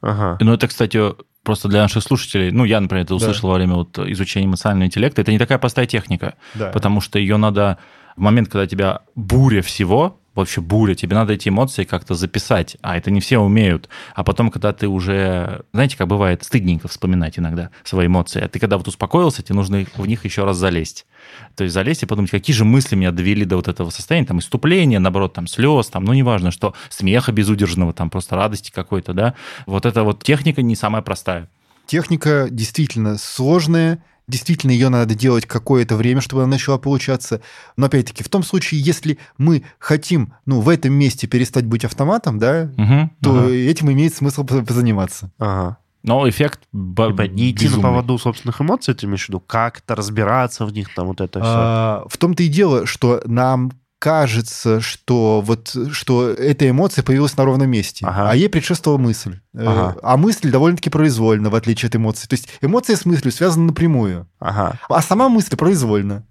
Ага. 0.00 0.36
Ну, 0.40 0.52
это, 0.52 0.66
кстати, 0.66 1.00
просто 1.44 1.68
для 1.68 1.82
наших 1.82 2.02
слушателей, 2.02 2.50
ну, 2.50 2.64
я, 2.64 2.80
например, 2.80 3.04
это 3.04 3.14
услышал 3.14 3.48
во 3.48 3.54
время 3.54 3.74
вот 3.74 3.98
изучения 3.98 4.46
эмоционального 4.46 4.86
интеллекта, 4.86 5.22
это 5.22 5.30
не 5.30 5.38
такая 5.38 5.58
простая 5.58 5.86
техника. 5.86 6.34
Да. 6.54 6.70
потому 6.70 7.00
что 7.00 7.18
ее 7.18 7.36
надо 7.36 7.78
в 8.16 8.20
момент, 8.20 8.48
когда 8.48 8.64
у 8.64 8.66
тебя 8.66 9.00
буря 9.14 9.62
всего, 9.62 10.20
вообще 10.34 10.60
буря, 10.60 10.94
тебе 10.94 11.14
надо 11.14 11.32
эти 11.34 11.48
эмоции 11.48 11.84
как-то 11.84 12.14
записать, 12.14 12.76
а 12.82 12.96
это 12.96 13.10
не 13.10 13.20
все 13.20 13.38
умеют. 13.38 13.88
А 14.14 14.24
потом, 14.24 14.50
когда 14.50 14.72
ты 14.72 14.88
уже, 14.88 15.64
знаете, 15.72 15.96
как 15.96 16.08
бывает, 16.08 16.42
стыдненько 16.44 16.88
вспоминать 16.88 17.38
иногда 17.38 17.70
свои 17.84 18.06
эмоции, 18.06 18.42
а 18.42 18.48
ты 18.48 18.58
когда 18.58 18.78
вот 18.78 18.88
успокоился, 18.88 19.42
тебе 19.42 19.56
нужно 19.56 19.84
в 19.96 20.06
них 20.06 20.24
еще 20.24 20.44
раз 20.44 20.56
залезть. 20.56 21.06
То 21.54 21.64
есть 21.64 21.74
залезть 21.74 22.02
и 22.02 22.06
подумать, 22.06 22.30
какие 22.30 22.54
же 22.54 22.64
мысли 22.64 22.96
меня 22.96 23.12
довели 23.12 23.44
до 23.44 23.56
вот 23.56 23.68
этого 23.68 23.90
состояния, 23.90 24.26
там, 24.26 24.38
иступления, 24.38 24.98
наоборот, 24.98 25.34
там, 25.34 25.46
слез, 25.46 25.88
там, 25.88 26.04
ну, 26.04 26.12
неважно, 26.12 26.50
что, 26.50 26.74
смеха 26.88 27.32
безудержного, 27.32 27.92
там, 27.92 28.10
просто 28.10 28.36
радости 28.36 28.70
какой-то, 28.70 29.12
да. 29.12 29.34
Вот 29.66 29.86
эта 29.86 30.02
вот 30.02 30.22
техника 30.24 30.62
не 30.62 30.76
самая 30.76 31.02
простая. 31.02 31.48
Техника 31.86 32.48
действительно 32.50 33.18
сложная, 33.18 34.02
действительно 34.32 34.72
ее 34.72 34.88
надо 34.88 35.14
делать 35.14 35.46
какое-то 35.46 35.94
время, 35.94 36.20
чтобы 36.20 36.42
она 36.42 36.50
начала 36.52 36.78
получаться. 36.78 37.40
Но 37.76 37.86
опять-таки, 37.86 38.24
в 38.24 38.28
том 38.28 38.42
случае, 38.42 38.80
если 38.80 39.18
мы 39.38 39.62
хотим, 39.78 40.32
ну, 40.46 40.60
в 40.60 40.68
этом 40.68 40.92
месте 40.94 41.28
перестать 41.28 41.66
быть 41.66 41.84
автоматом, 41.84 42.38
да, 42.40 42.72
Мгм, 42.76 43.12
то 43.22 43.38
ага. 43.38 43.50
этим 43.50 43.92
имеет 43.92 44.14
смысл 44.14 44.42
по- 44.44 44.62
позаниматься. 44.62 45.30
Ага. 45.38 45.76
Но 46.02 46.28
эффект 46.28 46.60
б- 46.72 47.10
Типа 47.12 47.22
не 47.28 47.52
идти 47.52 47.66
на 47.66 47.68
безумный. 47.68 47.90
поводу 47.90 48.18
собственных 48.18 48.60
эмоций, 48.60 48.92
ты 48.94 49.06
имеешь 49.06 49.26
в 49.26 49.28
виду? 49.28 49.38
Как-то 49.38 49.94
разбираться 49.94 50.66
в 50.66 50.72
них, 50.72 50.92
там 50.94 51.06
вот 51.06 51.20
это 51.20 51.38
все. 51.38 51.48
А, 51.48 52.04
в 52.08 52.16
том-то 52.16 52.42
и 52.42 52.48
дело, 52.48 52.86
что 52.86 53.22
нам 53.26 53.70
кажется, 54.02 54.80
что 54.80 55.40
вот 55.46 55.76
что 55.92 56.28
эта 56.30 56.68
эмоция 56.68 57.04
появилась 57.04 57.36
на 57.36 57.44
ровном 57.44 57.70
месте, 57.70 58.04
Ага. 58.04 58.30
а 58.30 58.34
ей 58.34 58.48
предшествовала 58.48 58.98
мысль. 58.98 59.38
Э, 59.54 59.64
Ага. 59.64 59.96
А 60.02 60.16
мысль 60.16 60.50
довольно-таки 60.50 60.90
произвольна, 60.90 61.50
в 61.50 61.54
отличие 61.54 61.88
от 61.88 61.94
эмоций. 61.94 62.28
То 62.28 62.34
есть 62.34 62.48
эмоция 62.62 62.96
с 62.96 63.04
мыслью 63.06 63.30
связана 63.32 63.66
напрямую, 63.66 64.26
Ага. 64.40 64.76
а 64.88 65.02
сама 65.02 65.28
мысль 65.28 65.56
произвольна. 65.56 66.24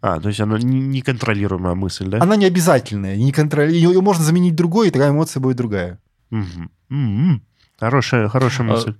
А, 0.00 0.18
то 0.18 0.28
есть 0.28 0.40
она 0.40 0.58
не- 0.58 0.80
неконтролируемая 0.80 1.74
мысль, 1.74 2.06
да? 2.08 2.22
Она 2.22 2.36
не 2.36 2.46
обязательная, 2.46 3.16
не 3.16 3.32
контроль... 3.32 3.70
ее 3.70 4.00
можно 4.00 4.24
заменить 4.24 4.54
другой, 4.54 4.88
и 4.88 4.90
такая 4.90 5.10
эмоция 5.10 5.40
будет 5.42 5.56
другая. 5.58 5.98
Мгм. 6.30 6.70
М-м. 6.90 7.42
Хорошая, 7.78 8.28
хорошая 8.28 8.66
А, 8.66 8.70
мысль. 8.72 8.94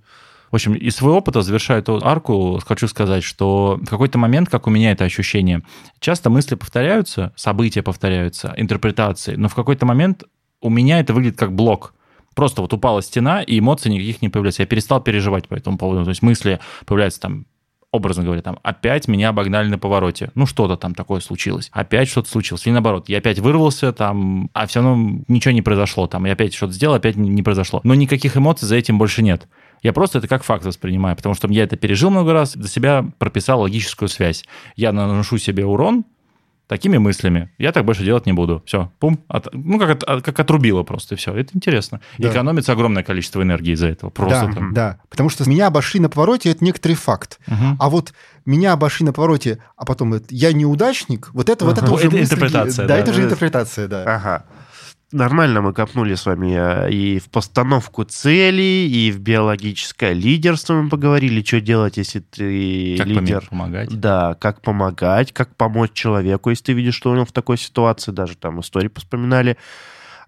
В 0.51 0.55
общем, 0.55 0.73
из 0.73 0.95
своего 0.95 1.17
опыта, 1.17 1.41
завершая 1.41 1.79
эту 1.79 2.05
арку, 2.05 2.59
хочу 2.65 2.87
сказать, 2.87 3.23
что 3.23 3.79
в 3.81 3.89
какой-то 3.89 4.17
момент, 4.17 4.49
как 4.49 4.67
у 4.67 4.69
меня 4.69 4.91
это 4.91 5.05
ощущение, 5.05 5.63
часто 5.99 6.29
мысли 6.29 6.55
повторяются, 6.55 7.31
события 7.37 7.81
повторяются, 7.81 8.53
интерпретации, 8.57 9.35
но 9.35 9.47
в 9.47 9.55
какой-то 9.55 9.85
момент 9.85 10.25
у 10.59 10.69
меня 10.69 10.99
это 10.99 11.13
выглядит 11.13 11.39
как 11.39 11.53
блок. 11.55 11.93
Просто 12.35 12.61
вот 12.61 12.73
упала 12.73 13.01
стена, 13.01 13.41
и 13.41 13.59
эмоций 13.59 13.91
никаких 13.91 14.21
не 14.21 14.29
появляется. 14.29 14.61
Я 14.61 14.67
перестал 14.67 15.01
переживать 15.01 15.47
по 15.47 15.55
этому 15.55 15.77
поводу. 15.77 16.03
То 16.03 16.09
есть 16.09 16.21
мысли 16.21 16.59
появляются 16.85 17.21
там 17.21 17.45
образно 17.91 18.23
говоря, 18.23 18.41
там, 18.41 18.57
опять 18.63 19.07
меня 19.07 19.29
обогнали 19.29 19.67
на 19.67 19.77
повороте. 19.77 20.31
Ну, 20.33 20.45
что-то 20.45 20.77
там 20.77 20.95
такое 20.95 21.19
случилось. 21.19 21.69
Опять 21.73 22.07
что-то 22.07 22.29
случилось. 22.29 22.65
Или 22.65 22.73
наоборот, 22.73 23.09
я 23.09 23.17
опять 23.17 23.39
вырвался, 23.39 23.91
там, 23.91 24.49
а 24.53 24.65
все 24.65 24.81
равно 24.81 25.23
ничего 25.27 25.53
не 25.53 25.61
произошло. 25.61 26.07
Там, 26.07 26.25
я 26.25 26.33
опять 26.33 26.53
что-то 26.53 26.71
сделал, 26.71 26.95
опять 26.95 27.17
не 27.17 27.43
произошло. 27.43 27.81
Но 27.83 27.93
никаких 27.93 28.37
эмоций 28.37 28.65
за 28.65 28.77
этим 28.77 28.97
больше 28.97 29.21
нет. 29.21 29.47
Я 29.81 29.93
просто 29.93 30.19
это 30.19 30.27
как 30.27 30.43
факт 30.43 30.65
воспринимаю, 30.65 31.15
потому 31.15 31.33
что 31.35 31.47
я 31.49 31.63
это 31.63 31.75
пережил 31.75 32.09
много 32.11 32.33
раз, 32.33 32.53
для 32.55 32.67
себя 32.67 33.05
прописал 33.17 33.61
логическую 33.61 34.09
связь. 34.09 34.45
Я 34.75 34.91
наношу 34.91 35.37
себе 35.37 35.65
урон 35.65 36.05
такими 36.67 36.97
мыслями. 36.97 37.49
Я 37.57 37.71
так 37.73 37.83
больше 37.83 38.05
делать 38.05 38.25
не 38.25 38.31
буду. 38.31 38.63
Все, 38.65 38.91
пум. 38.99 39.19
От- 39.27 39.49
ну, 39.53 39.77
как, 39.77 40.03
от- 40.07 40.23
как 40.23 40.39
отрубило 40.39 40.83
просто, 40.83 41.15
и 41.15 41.17
все. 41.17 41.33
Это 41.35 41.49
интересно. 41.53 41.99
Да. 42.17 42.29
Экономится 42.29 42.71
огромное 42.71 43.03
количество 43.03 43.41
энергии 43.41 43.73
из-за 43.73 43.87
этого. 43.87 44.09
Просто 44.09 44.45
да, 44.45 44.53
там. 44.53 44.73
да, 44.73 44.99
потому 45.09 45.29
что 45.29 45.49
меня 45.49 45.67
обошли 45.67 45.99
на 45.99 46.07
повороте, 46.09 46.49
это 46.51 46.63
некоторый 46.63 46.93
факт. 46.93 47.39
Мгм. 47.47 47.75
А 47.77 47.89
вот 47.89 48.13
меня 48.45 48.71
обошли 48.73 49.05
на 49.05 49.11
повороте, 49.11 49.57
а 49.75 49.83
потом 49.85 50.15
я 50.29 50.53
неудачник, 50.53 51.29
вот 51.33 51.49
это, 51.49 51.65
вот 51.65 51.77
это 51.77 51.91
уже 51.91 52.07
Это 52.07 52.15
мысль- 52.15 52.23
интерпретация, 52.23 52.87
Да, 52.87 52.95
да. 52.95 52.99
это 53.01 53.13
же 53.13 53.23
интерпретация, 53.23 53.87
да. 53.89 54.03
Ага. 54.15 54.45
Нормально 55.11 55.61
мы 55.61 55.73
копнули 55.73 56.15
с 56.15 56.25
вами 56.25 56.55
э, 56.55 56.91
и 56.91 57.19
в 57.19 57.29
постановку 57.29 58.05
целей, 58.05 58.87
и 58.89 59.11
в 59.11 59.19
биологическое 59.19 60.13
лидерство 60.13 60.73
мы 60.73 60.89
поговорили, 60.89 61.43
что 61.43 61.59
делать, 61.59 61.97
если 61.97 62.19
ты 62.19 62.95
Как 62.97 63.07
лидер. 63.07 63.21
поменять, 63.21 63.49
помогать. 63.49 63.99
Да, 63.99 64.35
как 64.35 64.61
помогать, 64.61 65.33
как 65.33 65.53
помочь 65.55 65.91
человеку, 65.91 66.49
если 66.49 66.65
ты 66.65 66.73
видишь, 66.73 66.95
что 66.95 67.11
он 67.11 67.25
в 67.25 67.31
такой 67.33 67.57
ситуации, 67.57 68.11
даже 68.11 68.37
там 68.37 68.61
истории 68.61 68.87
поспоминали. 68.87 69.57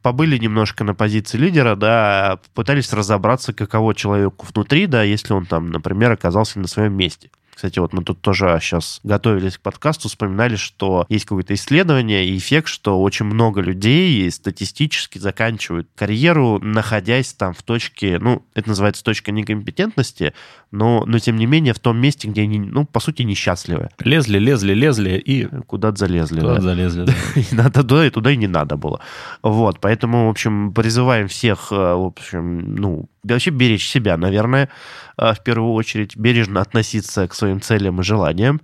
Побыли 0.02 0.38
немножко 0.38 0.84
на 0.84 0.93
позиции 0.93 1.38
лидера, 1.38 1.78
да, 1.78 2.39
пытались 2.54 2.91
разобраться, 2.91 3.54
каково 3.54 3.96
человеку 3.96 4.46
внутри, 4.54 4.86
да, 4.86 5.02
если 5.02 5.32
он 5.32 5.46
там, 5.46 5.72
например, 5.72 6.12
оказался 6.12 6.60
на 6.60 6.67
своем 6.67 6.93
месте. 6.93 7.30
Кстати, 7.63 7.80
вот 7.80 7.93
мы 7.93 8.04
тут 8.04 8.19
тоже 8.19 8.60
сейчас 8.62 8.99
готовились 9.06 9.58
к 9.58 9.62
подкасту, 9.62 10.10
вспоминали, 10.10 10.58
что 10.58 11.06
есть 11.08 11.23
какое-то 11.23 11.54
исследование 11.54 12.26
и 12.26 12.38
эффект, 12.38 12.67
что 12.67 13.02
очень 13.02 13.26
много 13.26 13.62
людей 13.62 14.30
статистически 14.32 15.17
заканчивают 15.17 15.88
карьеру, 15.95 16.60
находясь 16.60 17.32
там 17.32 17.54
в 17.54 17.63
точке, 17.63 18.19
ну, 18.19 18.45
это 18.54 18.67
называется 18.67 19.02
точка 19.02 19.32
некомпетентности, 19.32 20.34
но, 20.71 21.06
но 21.06 21.19
тем 21.19 21.38
не 21.38 21.45
менее 21.45 21.73
в 21.73 21.80
том 21.80 21.97
месте, 22.02 22.28
где 22.28 22.41
они, 22.41 22.60
ну, 22.60 22.84
по 22.84 22.99
сути, 22.99 23.21
несчастливы. 23.21 23.91
Лезли, 23.99 24.39
лезли, 24.39 24.73
лезли 24.73 25.12
и 25.12 25.47
Куда-то 25.65 25.99
залезли. 25.99 26.41
туда 26.41 26.56
да. 26.56 26.62
залезли. 26.62 27.06
да. 27.06 27.13
И 27.39 27.56
надо 27.56 27.84
туда, 27.84 28.06
и 28.06 28.10
туда 28.10 28.32
и 28.32 28.36
не 28.36 28.47
надо 28.47 28.76
было. 28.76 28.99
Вот, 29.41 29.80
поэтому, 29.80 30.28
в 30.28 30.30
общем, 30.32 30.73
призываем 30.73 31.30
всех, 31.30 31.71
э, 31.71 31.76
в 31.76 32.08
общем, 32.08 32.76
ну, 32.76 33.08
вообще 33.23 33.52
беречь 33.52 33.88
себя, 33.88 34.17
наверное, 34.17 34.69
э, 35.17 35.34
в 35.34 35.43
первую 35.43 35.73
очередь, 35.73 36.17
бережно 36.17 36.62
относиться 36.62 37.28
к 37.28 37.34
своим 37.34 37.53
целям 37.62 38.00
и 38.02 38.04
желаниям 38.04 38.62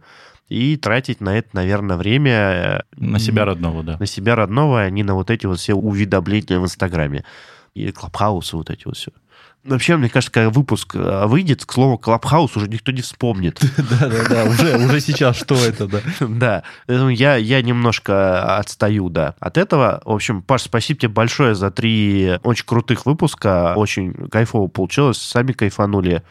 и 0.47 0.77
тратить 0.77 1.21
на 1.21 1.37
это, 1.37 1.49
наверное, 1.53 1.95
время 1.95 2.31
э, 2.31 2.81
На 2.95 3.19
себя 3.19 3.45
родного, 3.45 3.83
да. 3.83 3.97
на 3.99 4.05
себя 4.05 4.35
родного, 4.35 4.81
а 4.81 4.89
не 4.89 5.03
на 5.03 5.13
вот 5.13 5.29
эти 5.29 5.45
вот 5.45 5.59
все 5.59 5.75
уведомления 5.75 6.59
в 6.59 6.63
Инстаграме 6.63 7.23
и 7.75 7.91
клабхаусы 7.91 8.57
вот 8.57 8.69
эти 8.69 8.85
вот 8.85 8.97
все. 8.97 9.11
Вообще, 9.65 9.97
мне 9.97 10.09
кажется, 10.09 10.31
когда 10.31 10.49
выпуск 10.49 10.95
э, 10.95 11.25
выйдет, 11.27 11.65
к 11.65 11.73
слову, 11.73 11.97
клабхаус 11.97 12.55
уже 12.55 12.69
никто 12.69 12.93
не 12.93 13.01
вспомнит. 13.01 13.59
Да-да-да, 13.77 14.45
уже, 14.45 14.77
уже 14.77 15.01
сейчас 15.01 15.35
что 15.35 15.55
это, 15.55 15.85
да. 15.85 15.99
Да, 16.27 16.63
поэтому 16.87 17.09
я, 17.09 17.35
я 17.35 17.61
немножко 17.61 18.57
отстаю, 18.57 19.09
да, 19.09 19.35
от 19.39 19.57
этого. 19.57 20.01
В 20.05 20.11
общем, 20.11 20.41
Паш, 20.41 20.63
спасибо 20.63 21.01
тебе 21.01 21.09
большое 21.09 21.55
за 21.55 21.71
три 21.71 22.39
очень 22.43 22.65
крутых 22.65 23.05
выпуска. 23.05 23.73
Очень 23.75 24.29
кайфово 24.29 24.67
получилось, 24.67 25.17
сами 25.17 25.51
кайфанули. 25.51 26.23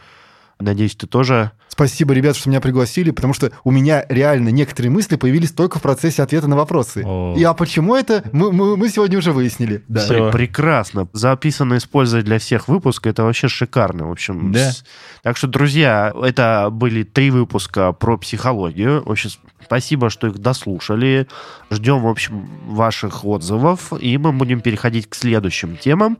Надеюсь, 0.60 0.96
ты 0.96 1.06
тоже... 1.06 1.52
Спасибо, 1.68 2.12
ребят, 2.12 2.34
что 2.34 2.48
меня 2.48 2.60
пригласили, 2.60 3.12
потому 3.12 3.32
что 3.34 3.52
у 3.62 3.70
меня 3.70 4.04
реально 4.08 4.48
некоторые 4.48 4.90
мысли 4.90 5.14
появились 5.14 5.52
только 5.52 5.78
в 5.78 5.82
процессе 5.82 6.24
ответа 6.24 6.48
на 6.48 6.56
вопросы. 6.56 7.04
О. 7.06 7.36
И 7.38 7.42
а 7.44 7.54
почему 7.54 7.94
это, 7.94 8.24
мы, 8.32 8.50
мы, 8.50 8.76
мы 8.76 8.88
сегодня 8.88 9.16
уже 9.18 9.30
выяснили. 9.30 9.84
Да. 9.86 10.00
Всё. 10.00 10.28
Пре- 10.30 10.32
Прекрасно. 10.32 11.06
Записано 11.12 11.76
использовать 11.76 12.24
для 12.24 12.40
всех 12.40 12.66
выпуск. 12.66 13.06
Это 13.06 13.22
вообще 13.22 13.46
шикарно. 13.46 14.08
В 14.08 14.10
общем, 14.10 14.50
Да. 14.50 14.72
с- 14.72 14.84
так 15.22 15.36
что, 15.36 15.46
друзья, 15.46 16.12
это 16.20 16.68
были 16.72 17.04
три 17.04 17.30
выпуска 17.30 17.92
про 17.92 18.18
психологию. 18.18 19.04
В 19.04 19.10
общем, 19.12 19.30
спасибо, 19.64 20.10
что 20.10 20.26
их 20.26 20.38
дослушали. 20.38 21.28
Ждем, 21.70 22.00
в 22.02 22.08
общем, 22.08 22.48
ваших 22.66 23.24
отзывов. 23.24 23.92
И 24.00 24.18
мы 24.18 24.32
будем 24.32 24.60
переходить 24.62 25.08
к 25.08 25.14
следующим 25.14 25.76
темам. 25.76 26.18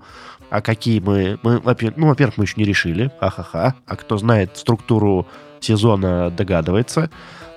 А 0.50 0.60
какие 0.60 1.00
мы... 1.00 1.38
мы 1.42 1.60
ну, 1.96 2.06
во-первых, 2.06 2.38
мы 2.38 2.44
еще 2.44 2.54
не 2.56 2.64
решили. 2.64 3.10
Ха-ха-ха. 3.20 3.74
А 3.86 3.96
кто 3.96 4.16
знает 4.16 4.56
структуру 4.56 5.26
сезона, 5.60 6.30
догадывается. 6.30 7.10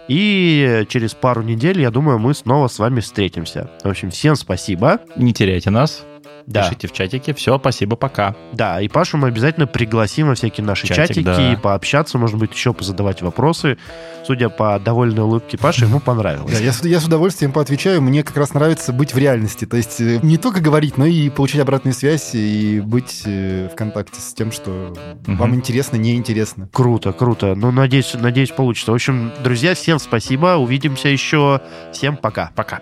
И 0.07 0.85
через 0.89 1.13
пару 1.13 1.41
недель, 1.41 1.79
я 1.79 1.91
думаю, 1.91 2.19
мы 2.19 2.33
снова 2.33 2.67
с 2.67 2.79
вами 2.79 2.99
встретимся. 2.99 3.69
В 3.83 3.87
общем, 3.87 4.09
всем 4.09 4.35
спасибо. 4.35 4.99
Не 5.15 5.33
теряйте 5.33 5.69
нас. 5.69 6.05
Да. 6.45 6.63
Пишите 6.63 6.87
в 6.87 6.91
чатике. 6.93 7.33
Все, 7.33 7.57
спасибо, 7.59 7.95
пока. 7.95 8.35
Да, 8.53 8.81
и 8.81 8.87
Пашу 8.87 9.17
мы 9.17 9.27
обязательно 9.27 9.67
пригласим 9.67 10.27
во 10.27 10.35
всякие 10.35 10.65
наши 10.65 10.87
Чатик, 10.87 11.07
чатики, 11.07 11.23
да. 11.23 11.59
пообщаться, 11.61 12.17
может 12.17 12.37
быть, 12.37 12.53
еще 12.53 12.73
позадавать 12.73 13.21
вопросы. 13.21 13.77
Судя 14.25 14.49
по 14.49 14.77
довольной 14.79 15.23
улыбке 15.23 15.57
Паши, 15.57 15.85
ему 15.85 15.99
понравилось. 15.99 16.51
Да, 16.57 16.63
я, 16.63 16.71
с- 16.71 16.83
я 16.85 16.99
с 16.99 17.05
удовольствием 17.05 17.51
поотвечаю. 17.51 18.01
Мне 18.01 18.23
как 18.23 18.37
раз 18.37 18.53
нравится 18.53 18.93
быть 18.93 19.13
в 19.13 19.17
реальности. 19.17 19.65
То 19.65 19.77
есть 19.77 19.99
э, 19.99 20.19
не 20.21 20.37
только 20.37 20.61
говорить, 20.61 20.97
но 20.97 21.05
и 21.05 21.29
получать 21.29 21.61
обратную 21.61 21.93
связь 21.93 22.31
и 22.33 22.79
быть 22.79 23.23
э, 23.25 23.67
в 23.71 23.75
контакте 23.75 24.19
с 24.21 24.33
тем, 24.33 24.51
что 24.51 24.93
Мгм. 25.25 25.37
вам 25.37 25.55
интересно, 25.55 25.97
неинтересно. 25.97 26.69
Круто, 26.71 27.13
круто. 27.13 27.55
Ну, 27.55 27.71
надеюсь, 27.71 28.13
надеюсь, 28.13 28.51
получится. 28.51 28.91
В 28.91 28.95
общем, 28.95 29.31
друзья, 29.43 29.73
всем 29.73 29.99
спасибо. 29.99 30.55
Увидимся 30.57 31.07
еще. 31.09 31.61
Всем 31.91 32.15
пока. 32.17 32.51
Пока. 32.55 32.81